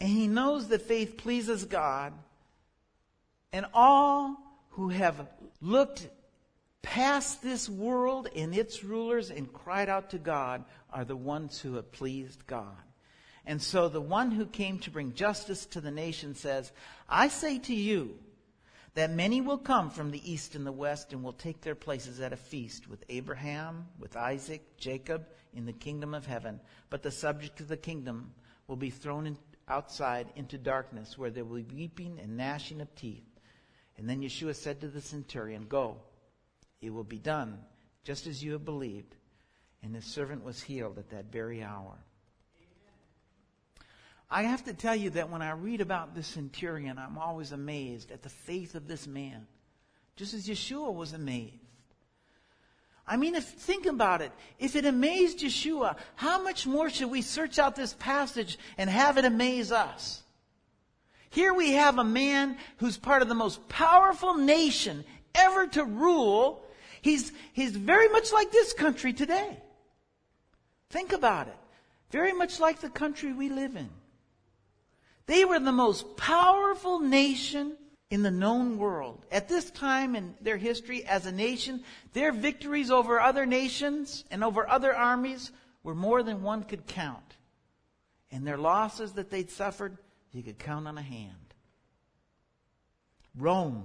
and 0.00 0.08
he 0.08 0.28
knows 0.28 0.68
that 0.68 0.82
faith 0.82 1.16
pleases 1.16 1.64
God, 1.64 2.12
and 3.52 3.66
all 3.74 4.36
who 4.70 4.90
have 4.90 5.28
looked 5.60 6.08
past 6.82 7.42
this 7.42 7.68
world 7.68 8.28
and 8.34 8.54
its 8.54 8.84
rulers 8.84 9.30
and 9.30 9.52
cried 9.52 9.88
out 9.88 10.10
to 10.10 10.18
God 10.18 10.64
are 10.92 11.04
the 11.04 11.16
ones 11.16 11.60
who 11.60 11.74
have 11.74 11.90
pleased 11.92 12.46
God. 12.46 12.76
And 13.44 13.60
so 13.60 13.88
the 13.88 14.00
one 14.00 14.30
who 14.30 14.46
came 14.46 14.78
to 14.80 14.90
bring 14.90 15.14
justice 15.14 15.66
to 15.66 15.80
the 15.80 15.90
nation 15.90 16.34
says, 16.34 16.70
I 17.08 17.28
say 17.28 17.58
to 17.60 17.74
you 17.74 18.18
that 18.94 19.10
many 19.10 19.40
will 19.40 19.58
come 19.58 19.90
from 19.90 20.10
the 20.10 20.30
east 20.30 20.54
and 20.54 20.66
the 20.66 20.72
west 20.72 21.12
and 21.12 21.22
will 21.22 21.32
take 21.32 21.62
their 21.62 21.74
places 21.74 22.20
at 22.20 22.32
a 22.32 22.36
feast 22.36 22.88
with 22.88 23.04
Abraham, 23.08 23.86
with 23.98 24.16
Isaac, 24.16 24.76
Jacob 24.76 25.26
in 25.54 25.66
the 25.66 25.72
kingdom 25.72 26.14
of 26.14 26.26
heaven. 26.26 26.60
But 26.90 27.02
the 27.02 27.10
subject 27.10 27.60
of 27.60 27.68
the 27.68 27.76
kingdom 27.76 28.32
will 28.66 28.76
be 28.76 28.90
thrown 28.90 29.26
outside 29.68 30.28
into 30.36 30.58
darkness 30.58 31.16
where 31.16 31.30
there 31.30 31.44
will 31.44 31.62
be 31.62 31.74
weeping 31.74 32.18
and 32.20 32.36
gnashing 32.36 32.80
of 32.80 32.94
teeth. 32.94 33.24
And 33.96 34.08
then 34.08 34.20
Yeshua 34.20 34.54
said 34.54 34.80
to 34.80 34.88
the 34.88 35.00
centurion, 35.00 35.66
Go, 35.68 35.98
it 36.80 36.90
will 36.90 37.04
be 37.04 37.18
done 37.18 37.58
just 38.04 38.26
as 38.26 38.42
you 38.42 38.52
have 38.52 38.64
believed. 38.64 39.14
And 39.82 39.94
his 39.94 40.04
servant 40.04 40.44
was 40.44 40.62
healed 40.62 40.98
at 40.98 41.10
that 41.10 41.32
very 41.32 41.62
hour. 41.62 41.98
I 44.30 44.42
have 44.42 44.64
to 44.64 44.74
tell 44.74 44.94
you 44.94 45.10
that 45.10 45.30
when 45.30 45.40
I 45.40 45.52
read 45.52 45.80
about 45.80 46.14
this 46.14 46.26
centurion, 46.26 46.98
I'm 46.98 47.16
always 47.16 47.52
amazed 47.52 48.10
at 48.10 48.22
the 48.22 48.28
faith 48.28 48.74
of 48.74 48.86
this 48.86 49.06
man, 49.06 49.46
just 50.16 50.34
as 50.34 50.46
Yeshua 50.46 50.92
was 50.92 51.14
amazed. 51.14 51.67
I 53.08 53.16
mean, 53.16 53.34
if 53.34 53.44
think 53.44 53.86
about 53.86 54.20
it, 54.20 54.30
if 54.58 54.76
it 54.76 54.84
amazed 54.84 55.40
Yeshua, 55.40 55.96
how 56.14 56.42
much 56.42 56.66
more 56.66 56.90
should 56.90 57.10
we 57.10 57.22
search 57.22 57.58
out 57.58 57.74
this 57.74 57.94
passage 57.94 58.58
and 58.76 58.90
have 58.90 59.16
it 59.16 59.24
amaze 59.24 59.72
us? 59.72 60.22
Here 61.30 61.54
we 61.54 61.72
have 61.72 61.98
a 61.98 62.04
man 62.04 62.58
who's 62.76 62.98
part 62.98 63.22
of 63.22 63.28
the 63.28 63.34
most 63.34 63.66
powerful 63.68 64.34
nation 64.34 65.04
ever 65.34 65.66
to 65.68 65.84
rule. 65.84 66.62
He's, 67.00 67.32
he's 67.54 67.74
very 67.74 68.08
much 68.08 68.32
like 68.32 68.50
this 68.50 68.74
country 68.74 69.14
today. 69.14 69.56
Think 70.90 71.12
about 71.12 71.48
it. 71.48 71.56
Very 72.10 72.32
much 72.32 72.60
like 72.60 72.80
the 72.80 72.90
country 72.90 73.32
we 73.32 73.48
live 73.48 73.76
in. 73.76 73.88
They 75.26 75.44
were 75.44 75.60
the 75.60 75.72
most 75.72 76.16
powerful 76.16 77.00
nation 77.00 77.76
in 78.10 78.22
the 78.22 78.30
known 78.30 78.78
world. 78.78 79.24
At 79.30 79.48
this 79.48 79.70
time 79.70 80.16
in 80.16 80.34
their 80.40 80.56
history 80.56 81.04
as 81.04 81.26
a 81.26 81.32
nation, 81.32 81.84
their 82.12 82.32
victories 82.32 82.90
over 82.90 83.20
other 83.20 83.44
nations 83.44 84.24
and 84.30 84.42
over 84.42 84.68
other 84.68 84.94
armies 84.94 85.52
were 85.82 85.94
more 85.94 86.22
than 86.22 86.42
one 86.42 86.62
could 86.62 86.86
count. 86.86 87.36
And 88.30 88.46
their 88.46 88.58
losses 88.58 89.12
that 89.12 89.30
they'd 89.30 89.50
suffered, 89.50 89.96
you 90.32 90.42
could 90.42 90.58
count 90.58 90.86
on 90.86 90.98
a 90.98 91.02
hand. 91.02 91.54
Rome. 93.36 93.84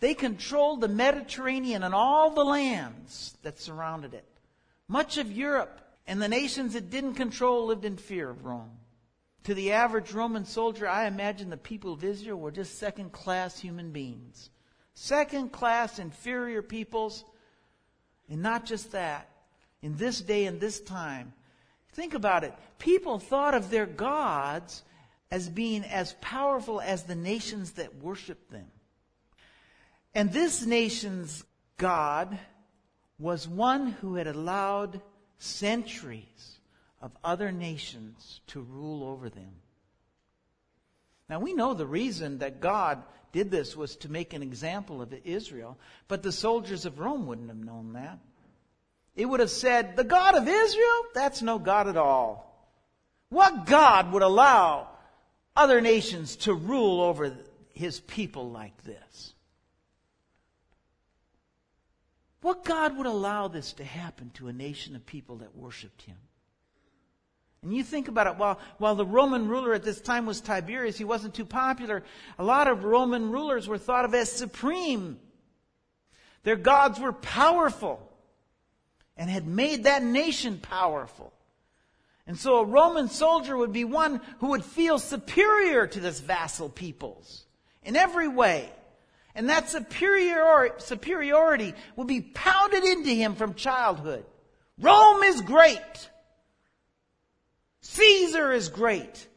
They 0.00 0.14
controlled 0.14 0.80
the 0.80 0.88
Mediterranean 0.88 1.84
and 1.84 1.94
all 1.94 2.30
the 2.30 2.44
lands 2.44 3.36
that 3.42 3.60
surrounded 3.60 4.14
it. 4.14 4.26
Much 4.88 5.16
of 5.16 5.30
Europe 5.30 5.80
and 6.06 6.20
the 6.20 6.28
nations 6.28 6.74
it 6.74 6.90
didn't 6.90 7.14
control 7.14 7.66
lived 7.66 7.84
in 7.84 7.96
fear 7.96 8.28
of 8.28 8.44
Rome. 8.44 8.78
To 9.44 9.54
the 9.54 9.72
average 9.72 10.12
Roman 10.12 10.44
soldier, 10.44 10.88
I 10.88 11.06
imagine 11.06 11.50
the 11.50 11.56
people 11.56 11.92
of 11.92 12.04
Israel 12.04 12.38
were 12.38 12.52
just 12.52 12.78
second 12.78 13.10
class 13.12 13.58
human 13.58 13.90
beings. 13.90 14.50
Second 14.94 15.50
class 15.50 15.98
inferior 15.98 16.62
peoples. 16.62 17.24
And 18.28 18.42
not 18.42 18.64
just 18.64 18.92
that. 18.92 19.28
In 19.82 19.96
this 19.96 20.20
day 20.20 20.46
and 20.46 20.60
this 20.60 20.80
time, 20.80 21.32
think 21.92 22.14
about 22.14 22.44
it. 22.44 22.54
People 22.78 23.18
thought 23.18 23.54
of 23.54 23.68
their 23.68 23.86
gods 23.86 24.84
as 25.32 25.48
being 25.48 25.84
as 25.84 26.14
powerful 26.20 26.80
as 26.80 27.02
the 27.02 27.16
nations 27.16 27.72
that 27.72 27.96
worshiped 27.96 28.50
them. 28.50 28.70
And 30.14 30.32
this 30.32 30.64
nation's 30.64 31.42
God 31.78 32.38
was 33.18 33.48
one 33.48 33.88
who 33.88 34.14
had 34.14 34.28
allowed 34.28 35.00
centuries 35.38 36.51
of 37.02 37.10
other 37.24 37.50
nations 37.50 38.40
to 38.46 38.60
rule 38.60 39.02
over 39.04 39.28
them. 39.28 39.52
Now 41.28 41.40
we 41.40 41.52
know 41.52 41.74
the 41.74 41.86
reason 41.86 42.38
that 42.38 42.60
God 42.60 43.02
did 43.32 43.50
this 43.50 43.76
was 43.76 43.96
to 43.96 44.10
make 44.10 44.32
an 44.32 44.42
example 44.42 45.02
of 45.02 45.12
Israel, 45.24 45.78
but 46.06 46.22
the 46.22 46.32
soldiers 46.32 46.86
of 46.86 47.00
Rome 47.00 47.26
wouldn't 47.26 47.48
have 47.48 47.56
known 47.56 47.94
that. 47.94 48.18
It 49.16 49.26
would 49.26 49.40
have 49.40 49.50
said, 49.50 49.96
the 49.96 50.04
God 50.04 50.36
of 50.36 50.46
Israel? 50.46 51.02
That's 51.14 51.42
no 51.42 51.58
God 51.58 51.88
at 51.88 51.96
all. 51.96 52.48
What 53.30 53.66
God 53.66 54.12
would 54.12 54.22
allow 54.22 54.88
other 55.56 55.80
nations 55.80 56.36
to 56.36 56.54
rule 56.54 57.00
over 57.00 57.36
his 57.74 58.00
people 58.00 58.50
like 58.50 58.84
this? 58.84 59.34
What 62.42 62.64
God 62.64 62.96
would 62.96 63.06
allow 63.06 63.48
this 63.48 63.72
to 63.74 63.84
happen 63.84 64.30
to 64.34 64.48
a 64.48 64.52
nation 64.52 64.96
of 64.96 65.06
people 65.06 65.36
that 65.36 65.56
worshiped 65.56 66.02
him? 66.02 66.16
And 67.62 67.72
you 67.72 67.84
think 67.84 68.08
about 68.08 68.26
it, 68.26 68.36
while, 68.36 68.58
while 68.78 68.96
the 68.96 69.06
Roman 69.06 69.46
ruler 69.46 69.72
at 69.72 69.84
this 69.84 70.00
time 70.00 70.26
was 70.26 70.40
Tiberius, 70.40 70.98
he 70.98 71.04
wasn't 71.04 71.34
too 71.34 71.44
popular. 71.44 72.02
A 72.38 72.44
lot 72.44 72.66
of 72.66 72.84
Roman 72.84 73.30
rulers 73.30 73.68
were 73.68 73.78
thought 73.78 74.04
of 74.04 74.14
as 74.14 74.32
supreme. 74.32 75.18
Their 76.42 76.56
gods 76.56 76.98
were 76.98 77.12
powerful 77.12 78.00
and 79.16 79.30
had 79.30 79.46
made 79.46 79.84
that 79.84 80.02
nation 80.02 80.58
powerful. 80.58 81.32
And 82.26 82.36
so 82.36 82.60
a 82.60 82.64
Roman 82.64 83.08
soldier 83.08 83.56
would 83.56 83.72
be 83.72 83.84
one 83.84 84.20
who 84.38 84.48
would 84.48 84.64
feel 84.64 84.98
superior 84.98 85.86
to 85.86 86.00
this 86.00 86.18
vassal 86.18 86.68
peoples 86.68 87.44
in 87.84 87.94
every 87.94 88.28
way. 88.28 88.68
And 89.34 89.48
that 89.50 89.70
superior, 89.70 90.74
superiority 90.78 91.74
would 91.94 92.06
be 92.08 92.20
pounded 92.20 92.84
into 92.84 93.10
him 93.10 93.34
from 93.34 93.54
childhood. 93.54 94.24
Rome 94.78 95.22
is 95.22 95.40
great. 95.42 96.08
Caesar 97.82 98.52
is 98.52 98.68
great. 98.68 99.28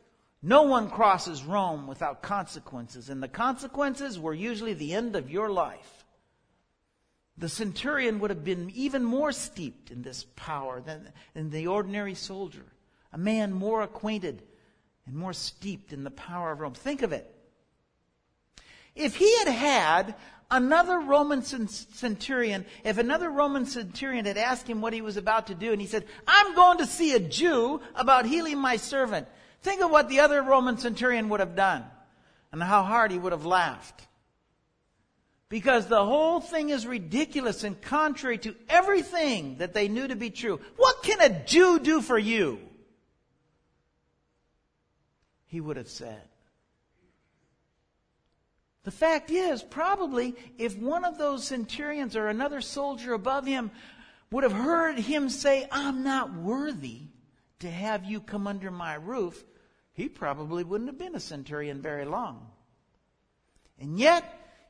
No 0.41 0.63
one 0.63 0.89
crosses 0.89 1.43
Rome 1.43 1.87
without 1.87 2.21
consequences, 2.21 3.09
and 3.09 3.21
the 3.21 3.27
consequences 3.27 4.19
were 4.19 4.33
usually 4.33 4.73
the 4.73 4.93
end 4.93 5.15
of 5.15 5.31
your 5.31 5.49
life. 5.49 6.05
The 7.37 7.49
centurion 7.49 8.19
would 8.19 8.29
have 8.29 8.43
been 8.43 8.69
even 8.69 9.03
more 9.03 9.31
steeped 9.31 9.91
in 9.91 10.03
this 10.03 10.25
power 10.35 10.79
than, 10.79 11.11
than 11.33 11.49
the 11.49 11.67
ordinary 11.67 12.13
soldier, 12.13 12.65
a 13.11 13.17
man 13.17 13.51
more 13.51 13.81
acquainted 13.81 14.43
and 15.05 15.15
more 15.15 15.33
steeped 15.33 15.91
in 15.91 16.03
the 16.03 16.11
power 16.11 16.51
of 16.51 16.59
Rome. 16.59 16.73
Think 16.73 17.01
of 17.01 17.11
it. 17.11 17.31
If 18.95 19.17
he 19.17 19.37
had 19.39 19.49
had 19.49 20.15
another 20.49 20.99
Roman 20.99 21.41
centurion, 21.41 22.65
if 22.83 22.97
another 22.97 23.29
Roman 23.29 23.65
centurion 23.65 24.25
had 24.25 24.37
asked 24.37 24.67
him 24.67 24.81
what 24.81 24.93
he 24.93 25.01
was 25.01 25.17
about 25.17 25.47
to 25.47 25.55
do, 25.55 25.71
and 25.71 25.81
he 25.81 25.87
said, 25.87 26.05
I'm 26.27 26.55
going 26.55 26.77
to 26.77 26.85
see 26.85 27.13
a 27.13 27.19
Jew 27.19 27.81
about 27.95 28.25
healing 28.25 28.57
my 28.57 28.77
servant, 28.77 29.27
think 29.61 29.81
of 29.81 29.91
what 29.91 30.07
the 30.07 30.21
other 30.21 30.41
Roman 30.41 30.77
centurion 30.77 31.29
would 31.29 31.41
have 31.41 31.55
done 31.55 31.83
and 32.51 32.63
how 32.63 32.83
hard 32.83 33.11
he 33.11 33.17
would 33.17 33.33
have 33.33 33.45
laughed. 33.45 34.07
Because 35.49 35.87
the 35.87 36.03
whole 36.03 36.39
thing 36.39 36.69
is 36.69 36.87
ridiculous 36.87 37.63
and 37.63 37.79
contrary 37.81 38.37
to 38.39 38.55
everything 38.67 39.57
that 39.57 39.73
they 39.73 39.87
knew 39.87 40.07
to 40.07 40.15
be 40.15 40.29
true. 40.29 40.59
What 40.77 41.03
can 41.03 41.21
a 41.21 41.43
Jew 41.45 41.79
do 41.79 42.01
for 42.01 42.17
you? 42.17 42.59
He 45.47 45.61
would 45.61 45.77
have 45.77 45.89
said. 45.89 46.23
The 48.85 48.91
fact 48.91 49.31
is, 49.31 49.63
probably, 49.63 50.35
if 50.59 50.77
one 50.77 51.05
of 51.05 51.17
those 51.17 51.43
centurions 51.43 52.15
or 52.15 52.27
another 52.27 52.61
soldier 52.61 53.13
above 53.13 53.45
him 53.47 53.71
would 54.31 54.43
have 54.43 54.53
heard 54.53 54.99
him 54.99 55.27
say, 55.27 55.67
I'm 55.71 56.03
not 56.03 56.33
worthy 56.33 57.01
to 57.59 57.69
have 57.69 58.05
you 58.05 58.21
come 58.21 58.45
under 58.45 58.69
my 58.69 58.93
roof, 58.93 59.43
he 59.91 60.07
probably 60.07 60.63
wouldn't 60.63 60.89
have 60.89 60.99
been 60.99 61.15
a 61.15 61.19
centurion 61.19 61.81
very 61.81 62.05
long. 62.05 62.45
And 63.79 63.97
yet, 63.97 64.23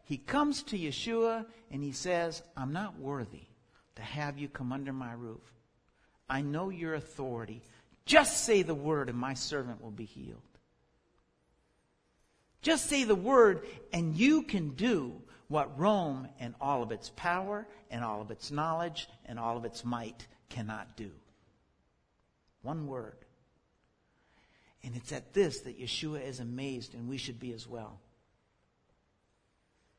he 0.06 0.18
comes 0.18 0.64
to 0.64 0.78
Yeshua 0.78 1.46
and 1.70 1.84
he 1.84 1.92
says, 1.92 2.42
I'm 2.56 2.72
not 2.72 2.98
worthy 2.98 3.48
to 3.96 4.02
have 4.02 4.38
you 4.38 4.48
come 4.48 4.72
under 4.72 4.94
my 4.94 5.12
roof. 5.12 5.42
I 6.30 6.42
know 6.42 6.70
your 6.70 6.94
authority. 6.94 7.62
Just 8.06 8.46
say 8.46 8.62
the 8.62 8.74
word 8.74 9.10
and 9.10 9.18
my 9.18 9.34
servant 9.34 9.82
will 9.84 9.92
be 9.92 10.06
healed. 10.06 10.40
Just 12.66 12.90
say 12.90 13.04
the 13.04 13.14
word, 13.14 13.68
and 13.94 14.16
you 14.16 14.42
can 14.42 14.70
do 14.70 15.22
what 15.50 15.80
Rome 15.80 16.28
and 16.40 16.56
all 16.60 16.82
of 16.82 16.92
its 16.92 17.12
power 17.16 17.68
and 17.92 18.04
all 18.04 18.22
of 18.22 18.32
its 18.32 18.50
knowledge 18.50 19.08
and 19.28 19.38
all 19.38 19.56
of 19.56 19.66
its 19.66 19.86
might 19.86 20.26
cannot 20.50 20.98
do. 20.98 21.12
One 22.64 22.88
word. 22.88 23.18
And 24.84 24.96
it's 24.96 25.12
at 25.12 25.32
this 25.32 25.60
that 25.60 25.80
Yeshua 25.80 26.28
is 26.28 26.40
amazed, 26.40 26.96
and 26.96 27.08
we 27.08 27.18
should 27.18 27.40
be 27.40 27.54
as 27.54 27.68
well. 27.68 28.00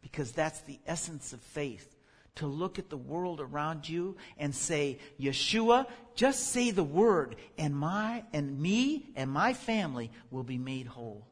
Because 0.02 0.32
that's 0.32 0.58
the 0.62 0.80
essence 0.88 1.32
of 1.32 1.40
faith. 1.40 1.94
To 2.36 2.48
look 2.48 2.80
at 2.80 2.90
the 2.90 2.96
world 2.96 3.40
around 3.40 3.88
you 3.88 4.16
and 4.38 4.52
say, 4.52 4.98
Yeshua, 5.20 5.86
just 6.16 6.50
say 6.50 6.72
the 6.72 6.82
word, 6.82 7.36
and 7.56 7.76
my 7.76 8.24
and 8.32 8.58
me 8.58 9.10
and 9.14 9.30
my 9.30 9.52
family 9.52 10.10
will 10.32 10.42
be 10.42 10.58
made 10.58 10.88
whole. 10.88 11.28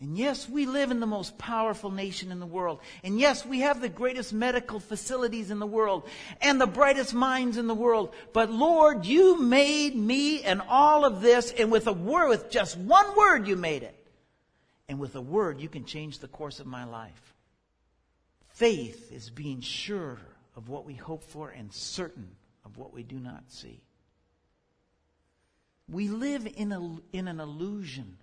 And 0.00 0.16
yes, 0.16 0.48
we 0.48 0.64
live 0.64 0.92
in 0.92 1.00
the 1.00 1.06
most 1.06 1.38
powerful 1.38 1.90
nation 1.90 2.30
in 2.30 2.38
the 2.38 2.46
world. 2.46 2.80
And 3.02 3.18
yes, 3.18 3.44
we 3.44 3.60
have 3.60 3.80
the 3.80 3.88
greatest 3.88 4.32
medical 4.32 4.78
facilities 4.78 5.50
in 5.50 5.58
the 5.58 5.66
world 5.66 6.08
and 6.40 6.60
the 6.60 6.68
brightest 6.68 7.14
minds 7.14 7.56
in 7.56 7.66
the 7.66 7.74
world. 7.74 8.14
But 8.32 8.50
Lord, 8.50 9.06
you 9.06 9.40
made 9.40 9.96
me 9.96 10.42
and 10.42 10.62
all 10.68 11.04
of 11.04 11.20
this 11.20 11.50
and 11.50 11.72
with 11.72 11.88
a 11.88 11.92
word, 11.92 12.28
with 12.28 12.48
just 12.48 12.76
one 12.76 13.16
word, 13.16 13.48
you 13.48 13.56
made 13.56 13.82
it. 13.82 13.94
And 14.88 15.00
with 15.00 15.16
a 15.16 15.20
word, 15.20 15.60
you 15.60 15.68
can 15.68 15.84
change 15.84 16.20
the 16.20 16.28
course 16.28 16.60
of 16.60 16.66
my 16.66 16.84
life. 16.84 17.34
Faith 18.50 19.12
is 19.12 19.30
being 19.30 19.60
sure 19.60 20.18
of 20.56 20.68
what 20.68 20.84
we 20.84 20.94
hope 20.94 21.24
for 21.24 21.50
and 21.50 21.72
certain 21.72 22.28
of 22.64 22.76
what 22.78 22.92
we 22.92 23.02
do 23.02 23.18
not 23.18 23.42
see. 23.48 23.82
We 25.88 26.08
live 26.08 26.46
in, 26.56 26.70
a, 26.70 26.96
in 27.12 27.26
an 27.28 27.40
illusion 27.40 28.16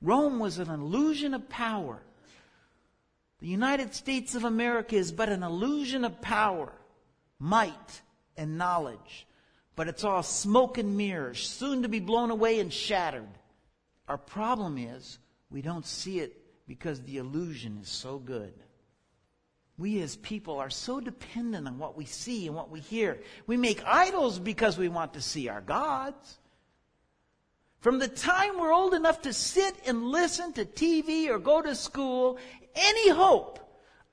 Rome 0.00 0.38
was 0.38 0.58
an 0.58 0.70
illusion 0.70 1.34
of 1.34 1.48
power. 1.48 2.00
The 3.40 3.48
United 3.48 3.94
States 3.94 4.34
of 4.34 4.44
America 4.44 4.96
is 4.96 5.12
but 5.12 5.28
an 5.28 5.42
illusion 5.42 6.04
of 6.04 6.20
power, 6.20 6.72
might, 7.38 8.02
and 8.36 8.58
knowledge. 8.58 9.26
But 9.76 9.88
it's 9.88 10.04
all 10.04 10.22
smoke 10.22 10.78
and 10.78 10.96
mirrors, 10.96 11.38
soon 11.40 11.82
to 11.82 11.88
be 11.88 12.00
blown 12.00 12.30
away 12.30 12.58
and 12.60 12.72
shattered. 12.72 13.28
Our 14.08 14.18
problem 14.18 14.78
is 14.78 15.18
we 15.50 15.62
don't 15.62 15.86
see 15.86 16.20
it 16.20 16.36
because 16.66 17.00
the 17.02 17.18
illusion 17.18 17.78
is 17.80 17.88
so 17.88 18.18
good. 18.18 18.52
We 19.76 20.00
as 20.02 20.16
people 20.16 20.58
are 20.58 20.70
so 20.70 21.00
dependent 21.00 21.68
on 21.68 21.78
what 21.78 21.96
we 21.96 22.04
see 22.04 22.46
and 22.46 22.56
what 22.56 22.70
we 22.70 22.80
hear. 22.80 23.20
We 23.46 23.56
make 23.56 23.84
idols 23.84 24.40
because 24.40 24.76
we 24.76 24.88
want 24.88 25.14
to 25.14 25.20
see 25.20 25.48
our 25.48 25.60
gods. 25.60 26.38
From 27.80 27.98
the 27.98 28.08
time 28.08 28.58
we're 28.58 28.72
old 28.72 28.94
enough 28.94 29.22
to 29.22 29.32
sit 29.32 29.76
and 29.86 30.04
listen 30.04 30.52
to 30.54 30.64
TV 30.64 31.28
or 31.28 31.38
go 31.38 31.62
to 31.62 31.74
school, 31.74 32.38
any 32.74 33.10
hope 33.10 33.60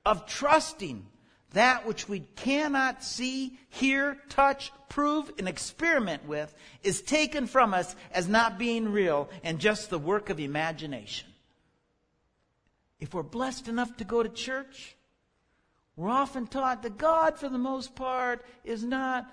of 0.04 0.26
trusting 0.26 1.06
that 1.52 1.86
which 1.86 2.08
we 2.08 2.20
cannot 2.36 3.02
see, 3.02 3.58
hear, 3.70 4.18
touch, 4.28 4.72
prove, 4.88 5.32
and 5.38 5.48
experiment 5.48 6.26
with 6.26 6.54
is 6.82 7.00
taken 7.00 7.46
from 7.46 7.72
us 7.74 7.96
as 8.12 8.28
not 8.28 8.58
being 8.58 8.92
real 8.92 9.28
and 9.42 9.58
just 9.58 9.90
the 9.90 9.98
work 9.98 10.28
of 10.28 10.38
imagination. 10.38 11.28
If 13.00 13.14
we're 13.14 13.22
blessed 13.22 13.68
enough 13.68 13.96
to 13.96 14.04
go 14.04 14.22
to 14.22 14.28
church, 14.28 14.96
we're 15.96 16.10
often 16.10 16.46
taught 16.46 16.82
that 16.82 16.98
God, 16.98 17.38
for 17.38 17.48
the 17.48 17.58
most 17.58 17.94
part, 17.94 18.44
is 18.64 18.84
not 18.84 19.26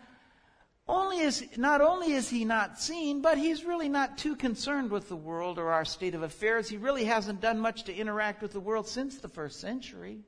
only 0.87 1.19
is, 1.19 1.45
not 1.55 1.79
only 1.79 2.11
is 2.11 2.29
he 2.29 2.43
not 2.43 2.79
seen, 2.79 3.21
but 3.21 3.37
he's 3.37 3.63
really 3.63 3.87
not 3.87 4.17
too 4.17 4.35
concerned 4.35 4.91
with 4.91 5.07
the 5.07 5.15
world 5.15 5.57
or 5.57 5.71
our 5.71 5.85
state 5.85 6.13
of 6.13 6.23
affairs. 6.23 6.67
He 6.67 6.77
really 6.77 7.05
hasn't 7.05 7.39
done 7.39 7.59
much 7.59 7.85
to 7.85 7.95
interact 7.95 8.41
with 8.41 8.51
the 8.51 8.59
world 8.59 8.87
since 8.87 9.17
the 9.17 9.29
first 9.29 9.61
century. 9.61 10.19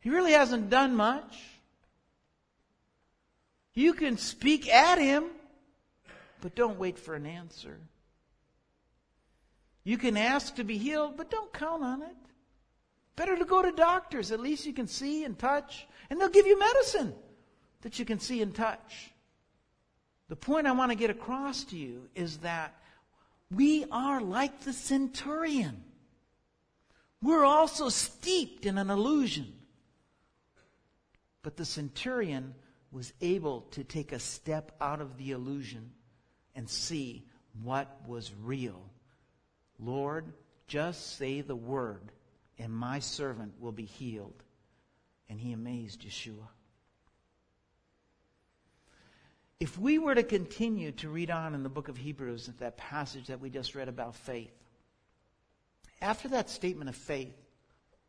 He 0.00 0.10
really 0.10 0.32
hasn't 0.32 0.68
done 0.68 0.94
much. 0.94 1.38
You 3.72 3.94
can 3.94 4.18
speak 4.18 4.68
at 4.68 4.98
him, 4.98 5.24
but 6.42 6.54
don't 6.54 6.78
wait 6.78 6.98
for 6.98 7.14
an 7.14 7.24
answer. 7.24 7.78
You 9.82 9.96
can 9.96 10.18
ask 10.18 10.56
to 10.56 10.64
be 10.64 10.76
healed, 10.76 11.16
but 11.16 11.30
don't 11.30 11.52
count 11.54 11.82
on 11.82 12.02
it. 12.02 12.16
Better 13.16 13.36
to 13.36 13.44
go 13.46 13.62
to 13.62 13.72
doctors. 13.72 14.30
At 14.30 14.40
least 14.40 14.66
you 14.66 14.74
can 14.74 14.86
see 14.86 15.24
and 15.24 15.38
touch, 15.38 15.86
and 16.10 16.20
they'll 16.20 16.28
give 16.28 16.46
you 16.46 16.58
medicine 16.58 17.14
that 17.82 17.98
you 17.98 18.04
can 18.04 18.18
see 18.18 18.42
and 18.42 18.54
touch. 18.54 19.10
The 20.28 20.36
point 20.36 20.66
I 20.66 20.72
want 20.72 20.92
to 20.92 20.96
get 20.96 21.10
across 21.10 21.64
to 21.64 21.76
you 21.76 22.08
is 22.14 22.38
that 22.38 22.74
we 23.50 23.84
are 23.90 24.20
like 24.20 24.60
the 24.60 24.72
centurion. 24.72 25.82
We're 27.22 27.44
also 27.44 27.88
steeped 27.88 28.64
in 28.64 28.78
an 28.78 28.90
illusion. 28.90 29.52
But 31.42 31.56
the 31.56 31.64
centurion 31.64 32.54
was 32.92 33.12
able 33.20 33.62
to 33.72 33.84
take 33.84 34.12
a 34.12 34.18
step 34.18 34.72
out 34.80 35.00
of 35.00 35.16
the 35.16 35.32
illusion 35.32 35.90
and 36.54 36.68
see 36.68 37.24
what 37.62 38.00
was 38.06 38.32
real. 38.42 38.82
Lord, 39.78 40.32
just 40.66 41.16
say 41.16 41.40
the 41.40 41.56
word, 41.56 42.12
and 42.58 42.72
my 42.72 42.98
servant 42.98 43.54
will 43.58 43.72
be 43.72 43.84
healed. 43.84 44.42
And 45.28 45.40
he 45.40 45.52
amazed 45.52 46.02
Yeshua. 46.02 46.48
If 49.60 49.78
we 49.78 49.98
were 49.98 50.14
to 50.14 50.22
continue 50.22 50.90
to 50.92 51.10
read 51.10 51.30
on 51.30 51.54
in 51.54 51.62
the 51.62 51.68
book 51.68 51.88
of 51.88 51.98
Hebrews, 51.98 52.48
at 52.48 52.58
that 52.60 52.78
passage 52.78 53.26
that 53.26 53.40
we 53.40 53.50
just 53.50 53.74
read 53.74 53.88
about 53.88 54.16
faith, 54.16 54.54
after 56.00 56.28
that 56.28 56.48
statement 56.48 56.88
of 56.88 56.96
faith, 56.96 57.36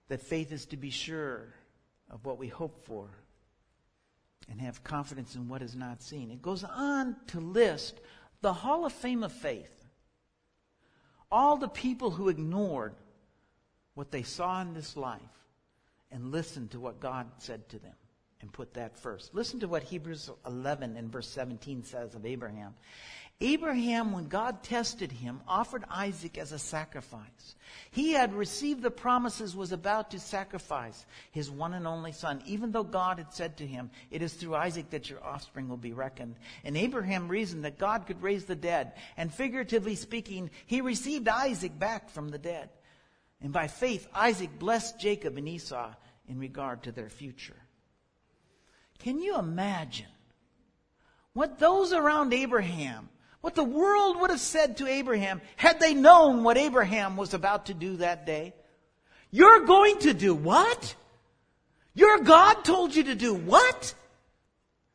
that 0.08 0.22
faith 0.22 0.54
is 0.54 0.66
to 0.68 0.78
be 0.78 0.90
sure 0.90 1.54
of 2.10 2.26
what 2.26 2.38
we 2.38 2.48
hope 2.48 2.86
for 2.86 3.10
and 4.50 4.62
have 4.62 4.82
confidence 4.86 5.36
in 5.36 5.50
what 5.50 5.62
is 5.62 5.76
not 5.76 6.02
seen, 6.02 6.32
it 6.32 6.42
goes 6.42 6.64
on 6.64 7.18
to 7.28 7.42
list 7.42 8.00
the 8.40 8.54
Hall 8.54 8.86
of 8.86 8.94
Fame 8.94 9.22
of 9.22 9.34
faith. 9.34 9.90
All 11.30 11.58
the 11.58 11.68
people 11.68 12.12
who 12.12 12.30
ignored 12.30 12.96
what 13.94 14.12
they 14.12 14.24
saw 14.24 14.62
in 14.62 14.74
this 14.74 14.96
life 14.96 15.22
and 16.12 16.32
listened 16.32 16.72
to 16.72 16.80
what 16.80 17.02
God 17.02 17.28
said 17.40 17.68
to 17.70 17.80
them 17.80 17.94
and 18.42 18.52
put 18.52 18.74
that 18.74 18.98
first. 18.98 19.34
Listen 19.34 19.60
to 19.60 19.68
what 19.68 19.84
Hebrews 19.84 20.30
11 20.46 20.98
and 20.98 21.12
verse 21.12 21.30
17 21.30 21.84
says 21.84 22.16
of 22.16 22.26
Abraham. 22.26 22.74
Abraham, 23.44 24.12
when 24.12 24.28
God 24.28 24.62
tested 24.62 25.12
him, 25.12 25.42
offered 25.48 25.84
Isaac 25.90 26.38
as 26.38 26.52
a 26.52 26.60
sacrifice. 26.60 27.56
He 27.90 28.12
had 28.12 28.36
received 28.36 28.84
the 28.84 28.92
promises, 28.92 29.56
was 29.56 29.72
about 29.72 30.12
to 30.12 30.20
sacrifice 30.20 31.06
his 31.32 31.50
one 31.50 31.74
and 31.74 31.88
only 31.88 32.12
son, 32.12 32.44
even 32.46 32.72
though 32.72 32.84
God 32.84 33.18
had 33.18 33.34
said 33.34 33.58
to 33.58 33.66
him, 33.66 33.90
It 34.12 34.22
is 34.22 34.34
through 34.34 34.56
Isaac 34.56 34.92
that 34.92 35.10
your 35.10 35.24
offspring 35.24 35.70
will 35.70 35.78
be 35.78 35.94
reckoned. 35.94 36.36
And 36.64 36.78
Abraham 36.78 37.28
reasoned 37.28 37.66
that 37.66 37.80
God 37.80 38.06
could 38.06 38.22
raise 38.22 38.46
the 38.46 38.56
dead. 38.56 38.94
And 39.18 39.34
figuratively 39.34 39.96
speaking, 39.96 40.52
he 40.68 40.82
received 40.82 41.28
Isaac 41.28 41.78
back 41.78 42.12
from 42.12 42.30
the 42.30 42.38
dead. 42.38 42.70
And 43.42 43.52
by 43.52 43.68
faith, 43.68 44.08
Isaac 44.14 44.60
blessed 44.60 45.00
Jacob 45.00 45.38
and 45.38 45.50
Esau 45.50 45.92
in 46.28 46.38
regard 46.38 46.84
to 46.84 46.92
their 46.92 47.10
future. 47.10 47.58
Can 49.04 49.20
you 49.20 49.38
imagine 49.38 50.08
what 51.34 51.60
those 51.60 51.92
around 51.92 52.34
Abraham, 52.34 53.10
what 53.42 53.56
the 53.56 53.64
world 53.64 54.20
would 54.20 54.30
have 54.30 54.40
said 54.40 54.78
to 54.78 54.88
Abraham 54.88 55.42
had 55.56 55.80
they 55.80 55.94
known 55.96 56.44
what 56.44 56.58
Abraham 56.58 57.18
was 57.18 57.34
about 57.34 57.66
to 57.68 57.74
do 57.74 57.98
that 57.98 58.26
day? 58.28 58.54
You're 59.32 59.66
going 59.66 60.00
to 60.00 60.14
do 60.14 60.36
what? 60.36 60.96
Your 61.96 62.20
God 62.20 62.64
told 62.64 62.96
you 62.96 63.06
to 63.06 63.16
do 63.16 63.34
what? 63.34 63.94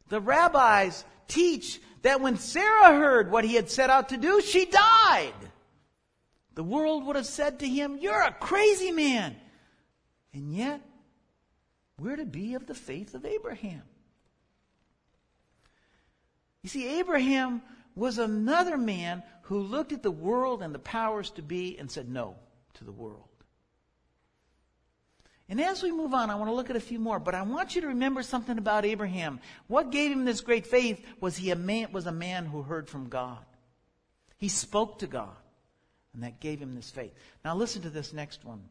The 0.09 0.21
rabbis 0.21 1.05
teach 1.27 1.81
that 2.03 2.21
when 2.21 2.37
Sarah 2.37 2.95
heard 2.95 3.31
what 3.31 3.45
he 3.45 3.55
had 3.55 3.69
set 3.69 3.91
out 3.91 4.11
to 4.11 4.17
do, 4.17 4.41
she 4.41 4.67
died. 4.67 5.33
The 6.55 6.63
world 6.63 7.07
would 7.07 7.17
have 7.17 7.27
said 7.27 7.59
to 7.59 7.69
him, 7.69 7.99
You're 8.01 8.23
a 8.23 8.33
crazy 8.33 8.93
man. 8.93 9.35
And 10.33 10.55
yet, 10.55 10.81
we're 11.99 12.17
to 12.17 12.25
be 12.25 12.55
of 12.55 12.67
the 12.67 12.75
faith 12.75 13.15
of 13.15 13.27
Abraham. 13.27 13.83
You 16.67 16.71
see, 16.71 16.99
Abraham 16.99 17.63
was 17.95 18.19
another 18.19 18.77
man 18.77 19.23
who 19.43 19.61
looked 19.61 19.93
at 19.93 20.03
the 20.03 20.11
world 20.11 20.63
and 20.63 20.75
the 20.75 20.81
powers 20.81 21.31
to 21.37 21.43
be 21.43 21.79
and 21.79 21.89
said 21.89 22.09
no 22.09 22.35
to 22.75 22.83
the 22.83 22.91
world. 22.91 23.29
And 25.49 25.61
as 25.61 25.81
we 25.81 25.93
move 25.93 26.13
on, 26.13 26.29
I 26.29 26.35
want 26.35 26.51
to 26.51 26.55
look 26.57 26.69
at 26.69 26.75
a 26.75 26.81
few 26.81 26.99
more, 26.99 27.21
but 27.21 27.37
I 27.37 27.43
want 27.43 27.77
you 27.77 27.83
to 27.83 27.87
remember 27.87 28.25
something 28.25 28.59
about 28.59 28.85
Abraham. 28.85 29.39
What 29.69 29.93
gave 29.93 30.11
him 30.11 30.25
this 30.25 30.41
great 30.41 30.67
faith 30.67 31.01
was 31.21 31.37
he 31.37 31.53
a 31.53 31.55
man, 31.55 31.93
was 31.93 32.07
a 32.07 32.11
man 32.11 32.47
who 32.47 32.63
heard 32.63 32.89
from 32.89 33.09
God. 33.09 33.45
He 34.37 34.49
spoke 34.49 34.99
to 34.99 35.07
God, 35.07 35.37
and 36.15 36.25
that 36.25 36.41
gave 36.41 36.59
him 36.59 36.75
this 36.75 36.91
faith. 36.91 37.15
Now 37.45 37.55
listen 37.55 37.83
to 37.83 37.91
this 37.91 38.13
next 38.13 38.45
one. 38.45 38.65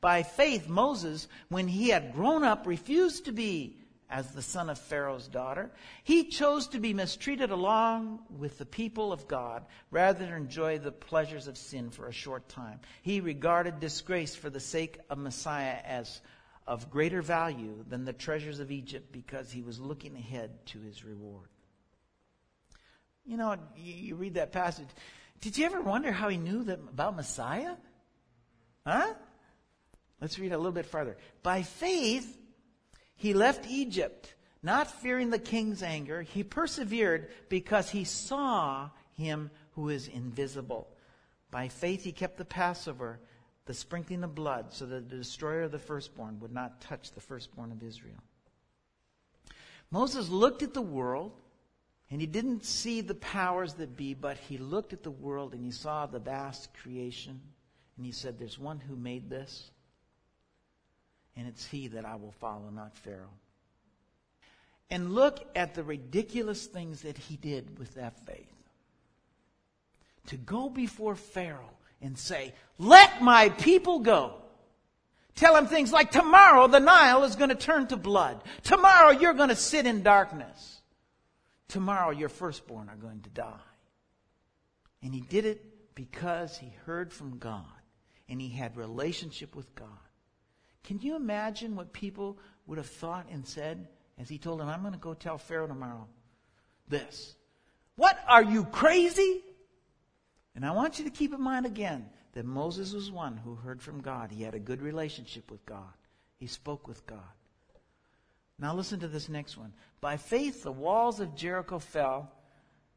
By 0.00 0.24
faith, 0.24 0.68
Moses, 0.68 1.28
when 1.48 1.68
he 1.68 1.90
had 1.90 2.12
grown 2.12 2.42
up, 2.42 2.66
refused 2.66 3.26
to 3.26 3.32
be 3.32 3.76
as 4.08 4.30
the 4.30 4.42
son 4.42 4.70
of 4.70 4.78
Pharaoh's 4.78 5.28
daughter. 5.28 5.70
He 6.04 6.24
chose 6.24 6.68
to 6.68 6.80
be 6.80 6.94
mistreated 6.94 7.50
along 7.50 8.20
with 8.38 8.58
the 8.58 8.66
people 8.66 9.12
of 9.12 9.26
God 9.26 9.64
rather 9.90 10.24
than 10.24 10.32
enjoy 10.32 10.78
the 10.78 10.92
pleasures 10.92 11.48
of 11.48 11.58
sin 11.58 11.90
for 11.90 12.06
a 12.06 12.12
short 12.12 12.48
time. 12.48 12.80
He 13.02 13.20
regarded 13.20 13.80
disgrace 13.80 14.34
for 14.34 14.50
the 14.50 14.60
sake 14.60 14.98
of 15.10 15.18
Messiah 15.18 15.78
as 15.84 16.20
of 16.66 16.90
greater 16.90 17.22
value 17.22 17.84
than 17.88 18.04
the 18.04 18.12
treasures 18.12 18.60
of 18.60 18.70
Egypt 18.70 19.12
because 19.12 19.50
he 19.50 19.62
was 19.62 19.78
looking 19.78 20.16
ahead 20.16 20.66
to 20.66 20.80
his 20.80 21.04
reward. 21.04 21.48
You 23.24 23.36
know, 23.36 23.56
you, 23.76 24.14
read 24.14 24.34
that 24.34 24.52
passage. 24.52 24.88
Did 25.40 25.58
you 25.58 25.66
ever 25.66 25.80
wonder 25.80 26.12
how 26.12 26.28
he 26.28 26.36
knew 26.36 26.62
that 26.64 26.78
about 26.78 27.16
Messiah? 27.16 27.74
Huh? 28.86 29.14
Let's 30.20 30.38
read 30.38 30.52
a 30.52 30.56
little 30.56 30.72
bit 30.72 30.86
farther. 30.86 31.16
By 31.42 31.62
faith, 31.62 32.36
he 33.16 33.32
left 33.32 33.66
Egypt, 33.66 34.34
not 34.62 34.90
fearing 34.90 35.30
the 35.30 35.38
king's 35.38 35.82
anger. 35.82 36.22
He 36.22 36.44
persevered 36.44 37.30
because 37.48 37.90
he 37.90 38.04
saw 38.04 38.90
him 39.14 39.50
who 39.72 39.88
is 39.88 40.08
invisible. 40.08 40.88
By 41.50 41.68
faith, 41.68 42.04
he 42.04 42.12
kept 42.12 42.36
the 42.36 42.44
Passover, 42.44 43.18
the 43.64 43.74
sprinkling 43.74 44.22
of 44.22 44.34
blood, 44.34 44.72
so 44.72 44.84
that 44.86 45.08
the 45.08 45.16
destroyer 45.16 45.62
of 45.62 45.72
the 45.72 45.78
firstborn 45.78 46.38
would 46.40 46.52
not 46.52 46.80
touch 46.80 47.12
the 47.12 47.20
firstborn 47.20 47.72
of 47.72 47.82
Israel. 47.82 48.22
Moses 49.90 50.28
looked 50.28 50.62
at 50.62 50.74
the 50.74 50.82
world, 50.82 51.32
and 52.10 52.20
he 52.20 52.26
didn't 52.26 52.64
see 52.64 53.00
the 53.00 53.14
powers 53.14 53.74
that 53.74 53.96
be, 53.96 54.12
but 54.12 54.36
he 54.36 54.58
looked 54.58 54.92
at 54.92 55.02
the 55.02 55.10
world 55.10 55.54
and 55.54 55.64
he 55.64 55.70
saw 55.70 56.06
the 56.06 56.18
vast 56.18 56.74
creation, 56.74 57.40
and 57.96 58.04
he 58.04 58.12
said, 58.12 58.38
There's 58.38 58.58
one 58.58 58.78
who 58.78 58.96
made 58.96 59.30
this 59.30 59.70
and 61.36 61.46
it's 61.46 61.66
he 61.66 61.88
that 61.88 62.04
I 62.04 62.16
will 62.16 62.32
follow, 62.32 62.70
not 62.72 62.96
Pharaoh. 62.96 63.34
And 64.90 65.12
look 65.12 65.44
at 65.54 65.74
the 65.74 65.82
ridiculous 65.82 66.66
things 66.66 67.02
that 67.02 67.18
he 67.18 67.36
did 67.36 67.78
with 67.78 67.94
that 67.94 68.24
faith. 68.26 68.52
To 70.28 70.36
go 70.36 70.68
before 70.68 71.14
Pharaoh 71.14 71.76
and 72.00 72.16
say, 72.18 72.54
Let 72.78 73.22
my 73.22 73.48
people 73.50 74.00
go. 74.00 74.34
Tell 75.34 75.56
him 75.56 75.66
things 75.66 75.92
like, 75.92 76.10
Tomorrow 76.10 76.68
the 76.68 76.80
Nile 76.80 77.24
is 77.24 77.36
going 77.36 77.50
to 77.50 77.56
turn 77.56 77.86
to 77.88 77.96
blood. 77.96 78.42
Tomorrow 78.62 79.10
you're 79.10 79.34
going 79.34 79.50
to 79.50 79.56
sit 79.56 79.86
in 79.86 80.02
darkness. 80.02 80.80
Tomorrow 81.68 82.10
your 82.10 82.28
firstborn 82.28 82.88
are 82.88 82.96
going 82.96 83.20
to 83.22 83.30
die. 83.30 83.52
And 85.02 85.12
he 85.12 85.20
did 85.20 85.44
it 85.44 85.94
because 85.94 86.56
he 86.56 86.72
heard 86.86 87.12
from 87.12 87.38
God 87.38 87.64
and 88.28 88.40
he 88.40 88.48
had 88.48 88.76
relationship 88.76 89.54
with 89.54 89.74
God. 89.74 89.88
Can 90.86 91.00
you 91.00 91.16
imagine 91.16 91.76
what 91.76 91.92
people 91.92 92.38
would 92.66 92.78
have 92.78 92.86
thought 92.86 93.26
and 93.30 93.46
said 93.46 93.88
as 94.18 94.28
he 94.28 94.38
told 94.38 94.60
them, 94.60 94.68
I'm 94.68 94.80
going 94.80 94.94
to 94.94 94.98
go 94.98 95.14
tell 95.14 95.36
Pharaoh 95.36 95.66
tomorrow 95.66 96.06
this? 96.88 97.34
What? 97.96 98.18
Are 98.26 98.42
you 98.42 98.64
crazy? 98.64 99.42
And 100.54 100.64
I 100.64 100.70
want 100.70 100.98
you 100.98 101.04
to 101.04 101.10
keep 101.10 101.34
in 101.34 101.42
mind 101.42 101.66
again 101.66 102.08
that 102.32 102.46
Moses 102.46 102.92
was 102.92 103.10
one 103.10 103.36
who 103.36 103.56
heard 103.56 103.82
from 103.82 104.00
God. 104.00 104.30
He 104.30 104.42
had 104.42 104.54
a 104.54 104.60
good 104.60 104.80
relationship 104.80 105.50
with 105.50 105.66
God, 105.66 105.92
he 106.38 106.46
spoke 106.46 106.86
with 106.86 107.04
God. 107.06 107.20
Now 108.58 108.74
listen 108.74 109.00
to 109.00 109.08
this 109.08 109.28
next 109.28 109.58
one. 109.58 109.74
By 110.00 110.16
faith, 110.16 110.62
the 110.62 110.72
walls 110.72 111.20
of 111.20 111.36
Jericho 111.36 111.78
fell 111.78 112.30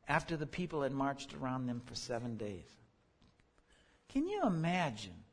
after 0.07 0.37
the 0.37 0.45
people 0.45 0.83
had 0.83 0.93
marched 0.93 1.33
around 1.33 1.65
them 1.65 1.81
for 1.85 1.95
seven 1.95 2.37
days. 2.37 2.69
Can 4.07 4.27
you 4.27 4.43
imagine 4.43 5.23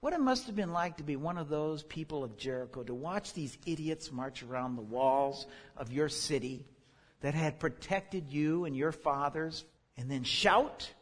what 0.00 0.12
it 0.12 0.20
must 0.20 0.46
have 0.46 0.56
been 0.56 0.72
like 0.72 0.98
to 0.98 1.02
be 1.02 1.16
one 1.16 1.38
of 1.38 1.48
those 1.48 1.82
people 1.82 2.22
of 2.22 2.36
Jericho, 2.36 2.82
to 2.84 2.94
watch 2.94 3.32
these 3.32 3.56
idiots 3.66 4.12
march 4.12 4.42
around 4.42 4.76
the 4.76 4.82
walls 4.82 5.46
of 5.76 5.92
your 5.92 6.08
city 6.08 6.66
that 7.20 7.34
had 7.34 7.58
protected 7.58 8.30
you 8.30 8.64
and 8.64 8.76
your 8.76 8.92
fathers, 8.92 9.64
and 9.96 10.10
then 10.10 10.22
shout 10.22 10.92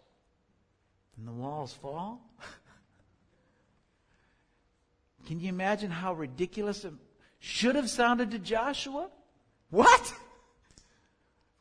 and 1.16 1.26
the 1.26 1.32
walls 1.32 1.72
fall? 1.72 2.20
Can 5.26 5.40
you 5.40 5.48
imagine 5.48 5.90
how 5.90 6.14
ridiculous 6.14 6.84
it 6.84 6.92
should 7.38 7.76
have 7.76 7.90
sounded 7.90 8.30
to 8.30 8.38
Joshua? 8.38 9.08
What? 9.70 10.14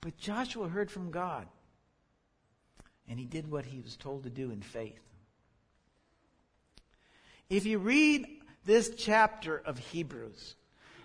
But 0.02 0.18
Joshua 0.18 0.68
heard 0.68 0.92
from 0.92 1.12
God. 1.12 1.48
And 3.08 3.20
he 3.20 3.26
did 3.26 3.50
what 3.50 3.66
he 3.66 3.82
was 3.82 3.96
told 3.96 4.24
to 4.24 4.30
do 4.30 4.52
in 4.52 4.62
faith. 4.62 5.00
If 7.50 7.66
you 7.66 7.80
read 7.80 8.28
this 8.66 8.92
chapter 8.98 9.58
of 9.58 9.78
Hebrews, 9.78 10.56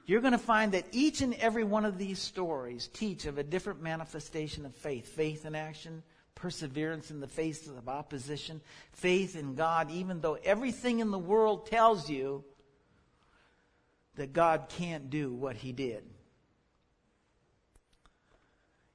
you're 0.07 0.23
going 0.23 0.33
to 0.33 0.39
find 0.39 0.73
that 0.73 0.87
each 0.93 1.21
and 1.21 1.35
every 1.35 1.65
one 1.65 1.85
of 1.85 1.99
these 1.99 2.19
stories 2.19 2.89
teach 2.89 3.27
of 3.27 3.39
a 3.39 3.45
different 3.45 3.83
manifestation 3.83 4.65
of 4.65 4.75
faith 4.75 5.07
faith 5.09 5.45
in 5.45 5.55
action, 5.55 6.03
perseverance 6.35 7.11
in 7.11 7.21
the 7.21 7.29
face 7.29 7.67
of 7.67 7.89
opposition, 7.89 8.61
faith 8.93 9.37
in 9.37 9.55
God, 9.55 9.91
even 9.91 10.21
though 10.21 10.39
everything 10.43 11.01
in 11.01 11.11
the 11.11 11.19
world 11.19 11.67
tells 11.67 12.09
you 12.09 12.43
that 14.17 14.33
God 14.33 14.67
can't 14.69 15.11
do 15.11 15.33
what 15.33 15.57
he 15.57 15.73
did. 15.73 16.05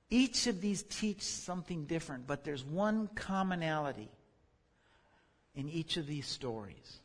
Each 0.10 0.48
of 0.48 0.62
these 0.62 0.84
teach 0.84 1.22
something 1.22 1.86
different, 1.86 2.28
but 2.28 2.44
there's 2.44 2.64
one 2.64 3.08
commonality 3.16 4.10
in 5.56 5.70
each 5.70 5.98
of 5.98 6.08
these 6.08 6.28
stories. 6.28 7.00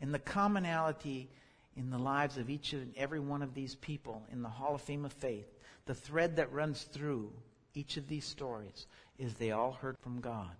And 0.00 0.12
the 0.12 0.18
commonality 0.18 1.30
in 1.76 1.90
the 1.90 1.98
lives 1.98 2.36
of 2.36 2.50
each 2.50 2.72
and 2.72 2.94
every 2.96 3.20
one 3.20 3.42
of 3.42 3.54
these 3.54 3.74
people 3.76 4.22
in 4.30 4.42
the 4.42 4.48
Hall 4.48 4.74
of 4.74 4.82
Fame 4.82 5.04
of 5.04 5.12
Faith, 5.12 5.46
the 5.86 5.94
thread 5.94 6.36
that 6.36 6.52
runs 6.52 6.82
through 6.84 7.32
each 7.74 7.96
of 7.96 8.08
these 8.08 8.24
stories 8.24 8.86
is 9.18 9.34
they 9.34 9.50
all 9.50 9.72
heard 9.72 9.96
from 9.98 10.20
God. 10.20 10.50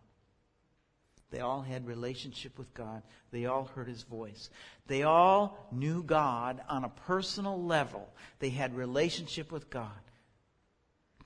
They 1.31 1.41
all 1.41 1.63
had 1.63 1.87
relationship 1.87 2.59
with 2.59 2.73
God. 2.75 3.03
They 3.33 3.47
all 3.47 3.65
heard 3.65 3.89
his 3.89 4.03
voice. 4.03 4.51
They 4.87 5.03
all 5.03 5.67
knew 5.73 6.03
God 6.03 6.61
on 6.69 6.85
a 6.85 6.89
personal 6.89 7.61
level. 7.61 8.09
They 8.39 8.51
had 8.51 8.77
relationship 8.77 9.51
with 9.51 9.69
God. 9.69 9.91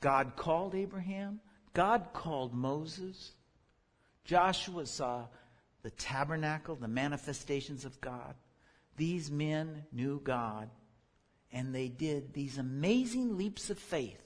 God 0.01 0.33
called 0.37 0.75
Abraham. 0.75 1.40
God 1.75 2.07
called 2.14 2.55
Moses. 2.55 3.33
Joshua 4.25 4.87
saw 4.87 5.27
the 5.83 5.91
tabernacle, 5.91 6.75
the 6.77 6.88
manifestations 6.88 7.85
of 7.85 8.01
God. 8.01 8.35
These 8.97 9.31
men 9.31 9.85
knew 9.93 10.21
God, 10.23 10.71
and 11.53 11.75
they 11.75 11.88
did 11.88 12.33
these 12.33 12.59
amazing 12.59 13.37
leaps 13.37 13.71
of 13.71 13.79
faith 13.79 14.23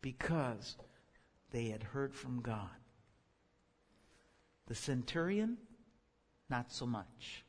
because 0.00 0.76
they 1.50 1.66
had 1.66 1.82
heard 1.82 2.14
from 2.14 2.40
God. 2.40 2.68
The 4.66 4.74
centurion, 4.74 5.56
not 6.48 6.72
so 6.72 6.86
much. 6.86 7.44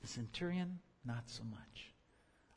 The 0.00 0.06
centurion, 0.06 0.78
not 1.04 1.24
so 1.26 1.42
much. 1.44 1.92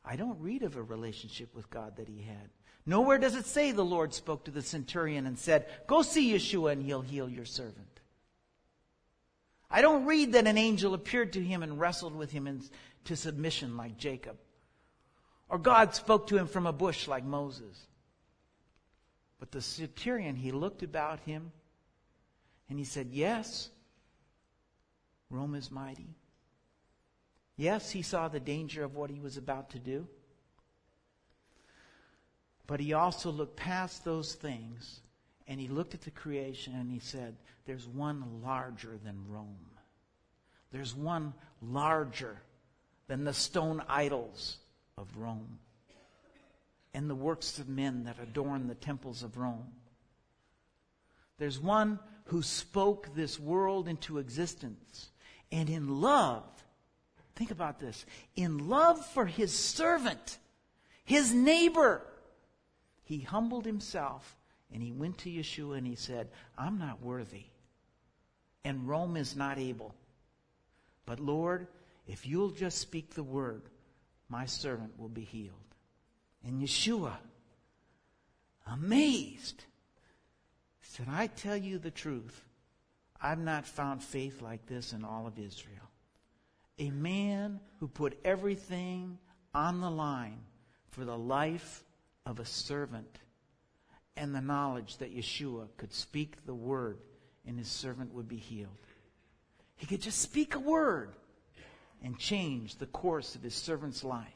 I 0.06 0.16
don't 0.16 0.40
read 0.40 0.64
of 0.64 0.76
a 0.76 0.84
relationship 0.84 1.56
with 1.56 1.70
God 1.70 1.98
that 1.98 2.08
he 2.08 2.22
had. 2.22 2.50
Nowhere 2.86 3.18
does 3.18 3.36
it 3.36 3.46
say 3.46 3.72
the 3.72 3.84
Lord 3.84 4.14
spoke 4.14 4.46
to 4.46 4.52
the 4.52 4.62
centurion 4.62 5.28
and 5.28 5.38
said, 5.38 5.68
Go 5.88 6.02
see 6.02 6.34
Yeshua 6.34 6.72
and 6.72 6.84
he'll 6.84 7.02
heal 7.02 7.30
your 7.30 7.46
servant. 7.46 7.99
I 9.72 9.82
don't 9.82 10.06
read 10.06 10.34
that 10.34 10.48
an 10.48 10.58
angel 10.58 10.94
appeared 10.94 11.34
to 11.34 11.44
him 11.44 11.62
and 11.62 11.80
wrestled 11.80 12.16
with 12.16 12.32
him 12.32 12.48
into 12.48 13.16
submission 13.16 13.78
like 13.78 13.98
Jacob. 13.98 14.38
Or 15.48 15.58
God 15.58 15.94
spoke 15.94 16.28
to 16.28 16.38
him 16.38 16.48
from 16.48 16.66
a 16.66 16.74
bush 16.74 17.08
like 17.08 17.24
Moses. 17.24 17.88
But 19.40 19.52
the 19.52 19.62
centurion, 19.62 20.36
he 20.36 20.52
looked 20.52 20.84
about 20.84 21.20
him 21.22 21.52
and 22.70 22.78
he 22.78 22.86
said, 22.86 23.10
Yes, 23.12 23.70
Rome 25.30 25.56
is 25.56 25.72
mighty. 25.72 26.16
Yes, 27.56 27.92
he 27.92 28.02
saw 28.02 28.28
the 28.28 28.40
danger 28.40 28.84
of 28.84 28.96
what 28.96 29.10
he 29.10 29.20
was 29.20 29.38
about 29.38 29.72
to 29.72 29.80
do. 29.80 30.08
But 32.68 32.80
he 32.80 32.94
also 32.94 33.32
looked 33.32 33.56
past 33.56 34.06
those 34.06 34.34
things 34.34 35.02
and 35.50 35.60
he 35.60 35.68
looked 35.68 35.96
at 35.96 36.02
the 36.02 36.12
creation 36.12 36.76
and 36.76 36.92
he 36.92 37.00
said, 37.00 37.36
There's 37.66 37.88
one 37.88 38.24
larger 38.44 39.00
than 39.04 39.26
Rome. 39.28 39.72
There's 40.72 40.96
one 40.96 41.34
larger 41.60 42.40
than 43.08 43.24
the 43.24 43.34
stone 43.34 43.82
idols 43.90 44.58
of 44.96 45.18
Rome 45.18 45.58
and 46.94 47.10
the 47.10 47.16
works 47.16 47.58
of 47.58 47.68
men 47.68 48.04
that 48.04 48.18
adorn 48.22 48.68
the 48.68 48.76
temples 48.76 49.24
of 49.24 49.38
Rome. 49.38 49.66
There's 51.40 51.60
one 51.60 51.98
who 52.26 52.44
spoke 52.44 53.16
this 53.16 53.40
world 53.40 53.88
into 53.88 54.20
existence. 54.20 55.10
And 55.52 55.68
in 55.68 56.00
love, 56.00 56.44
think 57.36 57.50
about 57.50 57.80
this, 57.80 58.06
in 58.36 58.70
love 58.70 59.04
for 59.04 59.26
his 59.26 59.52
servant, 59.52 60.38
his 61.04 61.34
neighbor, 61.34 62.04
he 63.04 63.22
humbled 63.22 63.66
himself 63.66 64.36
and 64.74 64.84
he 64.84 64.92
went 64.92 65.18
to 65.20 65.30
Yeshua 65.30 65.78
and 65.78 65.88
he 65.88 65.96
said, 65.96 66.30
I'm 66.58 66.78
not 66.78 67.02
worthy. 67.02 67.46
And 68.64 68.88
Rome 68.88 69.18
is 69.18 69.36
not 69.36 69.58
able. 69.58 69.96
But 71.06 71.20
Lord, 71.20 71.68
if 72.08 72.28
you'll 72.28 72.52
just 72.52 72.78
speak 72.78 73.14
the 73.14 73.24
word, 73.24 73.64
my 74.30 74.46
servant 74.46 75.00
will 75.00 75.10
be 75.10 75.24
healed. 75.24 75.56
And 76.46 76.62
Yeshua, 76.62 77.14
amazed, 78.68 79.64
said, 80.82 81.08
I 81.10 81.28
tell 81.28 81.58
you 81.58 81.80
the 81.80 81.92
truth. 81.92 82.44
I've 83.22 83.40
not 83.40 83.66
found 83.66 84.04
faith 84.04 84.42
like 84.42 84.66
this 84.68 84.94
in 84.94 85.04
all 85.04 85.28
of 85.28 85.40
Israel. 85.40 85.76
A 86.78 86.92
man 86.92 87.60
who 87.80 87.88
put 87.88 88.20
everything 88.24 89.18
on 89.54 89.82
the 89.82 89.90
line 89.90 90.40
for 90.92 91.04
the 91.04 91.18
life 91.18 91.84
of 92.26 92.40
a 92.40 92.46
servant 92.46 93.20
and 94.20 94.36
the 94.36 94.42
knowledge 94.42 94.98
that 94.98 95.16
Yeshua 95.16 95.68
could 95.78 95.94
speak 95.94 96.46
the 96.46 96.54
word 96.54 96.98
and 97.48 97.58
his 97.58 97.70
servant 97.70 98.14
would 98.14 98.28
be 98.28 98.36
healed. 98.36 98.70
He 99.78 99.88
could 99.88 100.02
just 100.02 100.20
speak 100.20 100.56
a 100.56 100.60
word 100.60 101.14
and 102.04 102.20
change 102.20 102.76
the 102.76 102.86
course 102.86 103.36
of 103.36 103.42
his 103.42 103.56
servant's 103.56 104.04
life. 104.04 104.28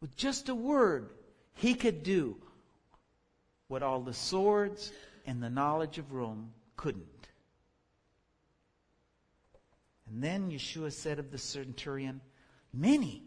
With 0.00 0.16
just 0.16 0.48
a 0.48 0.54
word, 0.54 1.10
he 1.54 1.74
could 1.74 2.04
do 2.04 2.36
what 3.66 3.82
all 3.82 4.00
the 4.00 4.14
swords 4.14 4.92
and 5.26 5.42
the 5.42 5.50
knowledge 5.50 5.98
of 5.98 6.12
Rome 6.12 6.52
couldn't. 6.76 7.28
And 10.08 10.22
then 10.22 10.52
Yeshua 10.52 10.92
said 10.92 11.18
of 11.18 11.32
the 11.32 11.38
centurion, 11.38 12.20
Many 12.72 13.24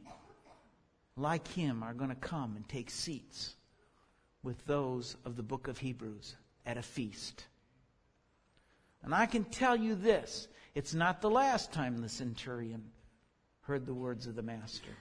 like 1.17 1.49
him 1.49 1.84
are 1.84 1.93
going 1.93 2.10
to 2.10 2.15
come 2.15 2.56
and 2.56 2.67
take 2.67 2.89
seats 2.89 3.56
with 4.44 4.66
those 4.66 5.16
of 5.26 5.36
the 5.36 5.44
book 5.44 5.68
of 5.68 5.78
Hebrews 5.78 6.36
at 6.66 6.78
a 6.78 6.82
feast. 6.82 7.46
And 9.02 9.14
I 9.14 9.26
can 9.26 9.44
tell 9.46 9.76
you 9.76 9.96
this 9.96 10.48
it's 10.76 10.94
not 10.94 11.22
the 11.22 11.30
last 11.30 11.72
time 11.72 12.02
the 12.02 12.10
centurion 12.10 12.84
heard 13.62 13.86
the 13.86 13.94
words 13.94 14.28
of 14.28 14.36
the 14.36 14.42
Master, 14.42 14.92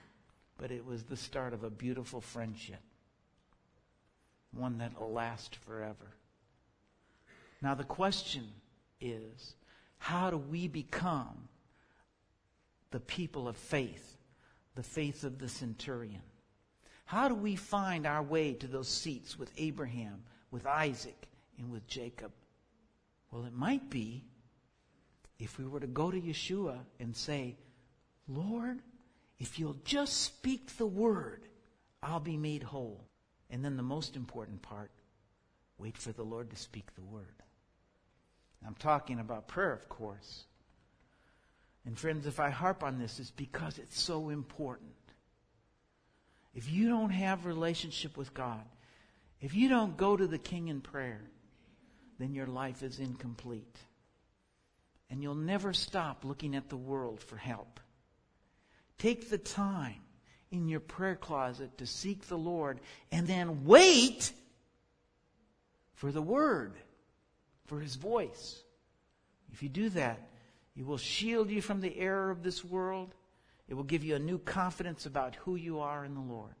but 0.57 0.71
it 0.71 0.85
was 0.85 1.03
the 1.03 1.17
start 1.17 1.53
of 1.53 1.63
a 1.63 1.69
beautiful 1.69 2.21
friendship, 2.21 2.81
one 4.51 4.77
that 4.77 4.99
will 4.99 5.11
last 5.11 5.55
forever. 5.57 6.15
Now, 7.61 7.75
the 7.75 7.83
question 7.83 8.47
is 9.01 9.55
how 9.97 10.29
do 10.29 10.37
we 10.37 10.67
become 10.67 11.49
the 12.91 12.99
people 12.99 13.47
of 13.47 13.57
faith 13.57 14.17
the 14.75 14.83
faith 14.83 15.23
of 15.23 15.39
the 15.39 15.49
centurion? 15.49 16.21
How 17.05 17.27
do 17.27 17.35
we 17.35 17.55
find 17.55 18.05
our 18.05 18.23
way 18.23 18.53
to 18.53 18.67
those 18.67 18.87
seats 18.87 19.37
with 19.37 19.51
Abraham, 19.57 20.23
with 20.51 20.65
Isaac, 20.65 21.27
and 21.57 21.71
with 21.71 21.87
Jacob? 21.87 22.31
Well, 23.31 23.45
it 23.45 23.53
might 23.53 23.89
be 23.89 24.23
if 25.39 25.57
we 25.57 25.65
were 25.65 25.79
to 25.79 25.87
go 25.87 26.11
to 26.11 26.19
Yeshua 26.19 26.79
and 26.99 27.15
say, 27.15 27.57
Lord, 28.27 28.81
if 29.39 29.59
you'll 29.59 29.77
just 29.83 30.21
speak 30.21 30.77
the 30.77 30.85
word, 30.85 31.47
I'll 32.01 32.19
be 32.19 32.37
made 32.37 32.63
whole. 32.63 33.05
And 33.49 33.63
then 33.63 33.75
the 33.75 33.83
most 33.83 34.15
important 34.15 34.61
part, 34.61 34.91
wait 35.77 35.97
for 35.97 36.11
the 36.11 36.23
Lord 36.23 36.49
to 36.51 36.55
speak 36.55 36.95
the 36.95 37.03
word. 37.03 37.43
I'm 38.65 38.75
talking 38.75 39.19
about 39.19 39.47
prayer, 39.47 39.73
of 39.73 39.89
course. 39.89 40.45
And 41.85 41.99
friends, 41.99 42.25
if 42.25 42.39
I 42.39 42.49
harp 42.49 42.81
on 42.83 42.97
this, 42.97 43.19
it's 43.19 43.31
because 43.31 43.77
it's 43.77 43.99
so 43.99 44.29
important 44.29 44.91
if 46.53 46.71
you 46.71 46.87
don't 46.87 47.09
have 47.09 47.45
relationship 47.45 48.15
with 48.17 48.33
God, 48.33 48.63
if 49.41 49.55
you 49.55 49.69
don't 49.69 49.97
go 49.97 50.15
to 50.15 50.27
the 50.27 50.37
King 50.37 50.67
in 50.67 50.81
prayer, 50.81 51.21
then 52.19 52.33
your 52.33 52.47
life 52.47 52.83
is 52.83 52.99
incomplete. 52.99 53.77
And 55.09 55.21
you'll 55.21 55.35
never 55.35 55.73
stop 55.73 56.23
looking 56.23 56.55
at 56.55 56.69
the 56.69 56.77
world 56.77 57.19
for 57.19 57.35
help. 57.35 57.79
Take 58.97 59.29
the 59.29 59.37
time 59.37 60.01
in 60.51 60.69
your 60.69 60.79
prayer 60.79 61.15
closet 61.15 61.77
to 61.79 61.85
seek 61.85 62.27
the 62.27 62.37
Lord 62.37 62.79
and 63.11 63.27
then 63.27 63.65
wait 63.65 64.31
for 65.95 66.11
the 66.11 66.21
Word, 66.21 66.75
for 67.65 67.79
His 67.79 67.95
voice. 67.95 68.61
If 69.51 69.61
you 69.63 69.69
do 69.69 69.89
that, 69.89 70.29
He 70.75 70.83
will 70.83 70.97
shield 70.97 71.49
you 71.49 71.61
from 71.61 71.81
the 71.81 71.97
error 71.97 72.29
of 72.29 72.43
this 72.43 72.63
world 72.63 73.13
it 73.73 73.75
will 73.75 73.83
give 73.85 74.03
you 74.03 74.15
a 74.15 74.19
new 74.19 74.37
confidence 74.37 75.07
about 75.07 75.33
who 75.33 75.55
you 75.55 75.79
are 75.79 76.05
in 76.05 76.13
the 76.13 76.21
Lord. 76.21 76.53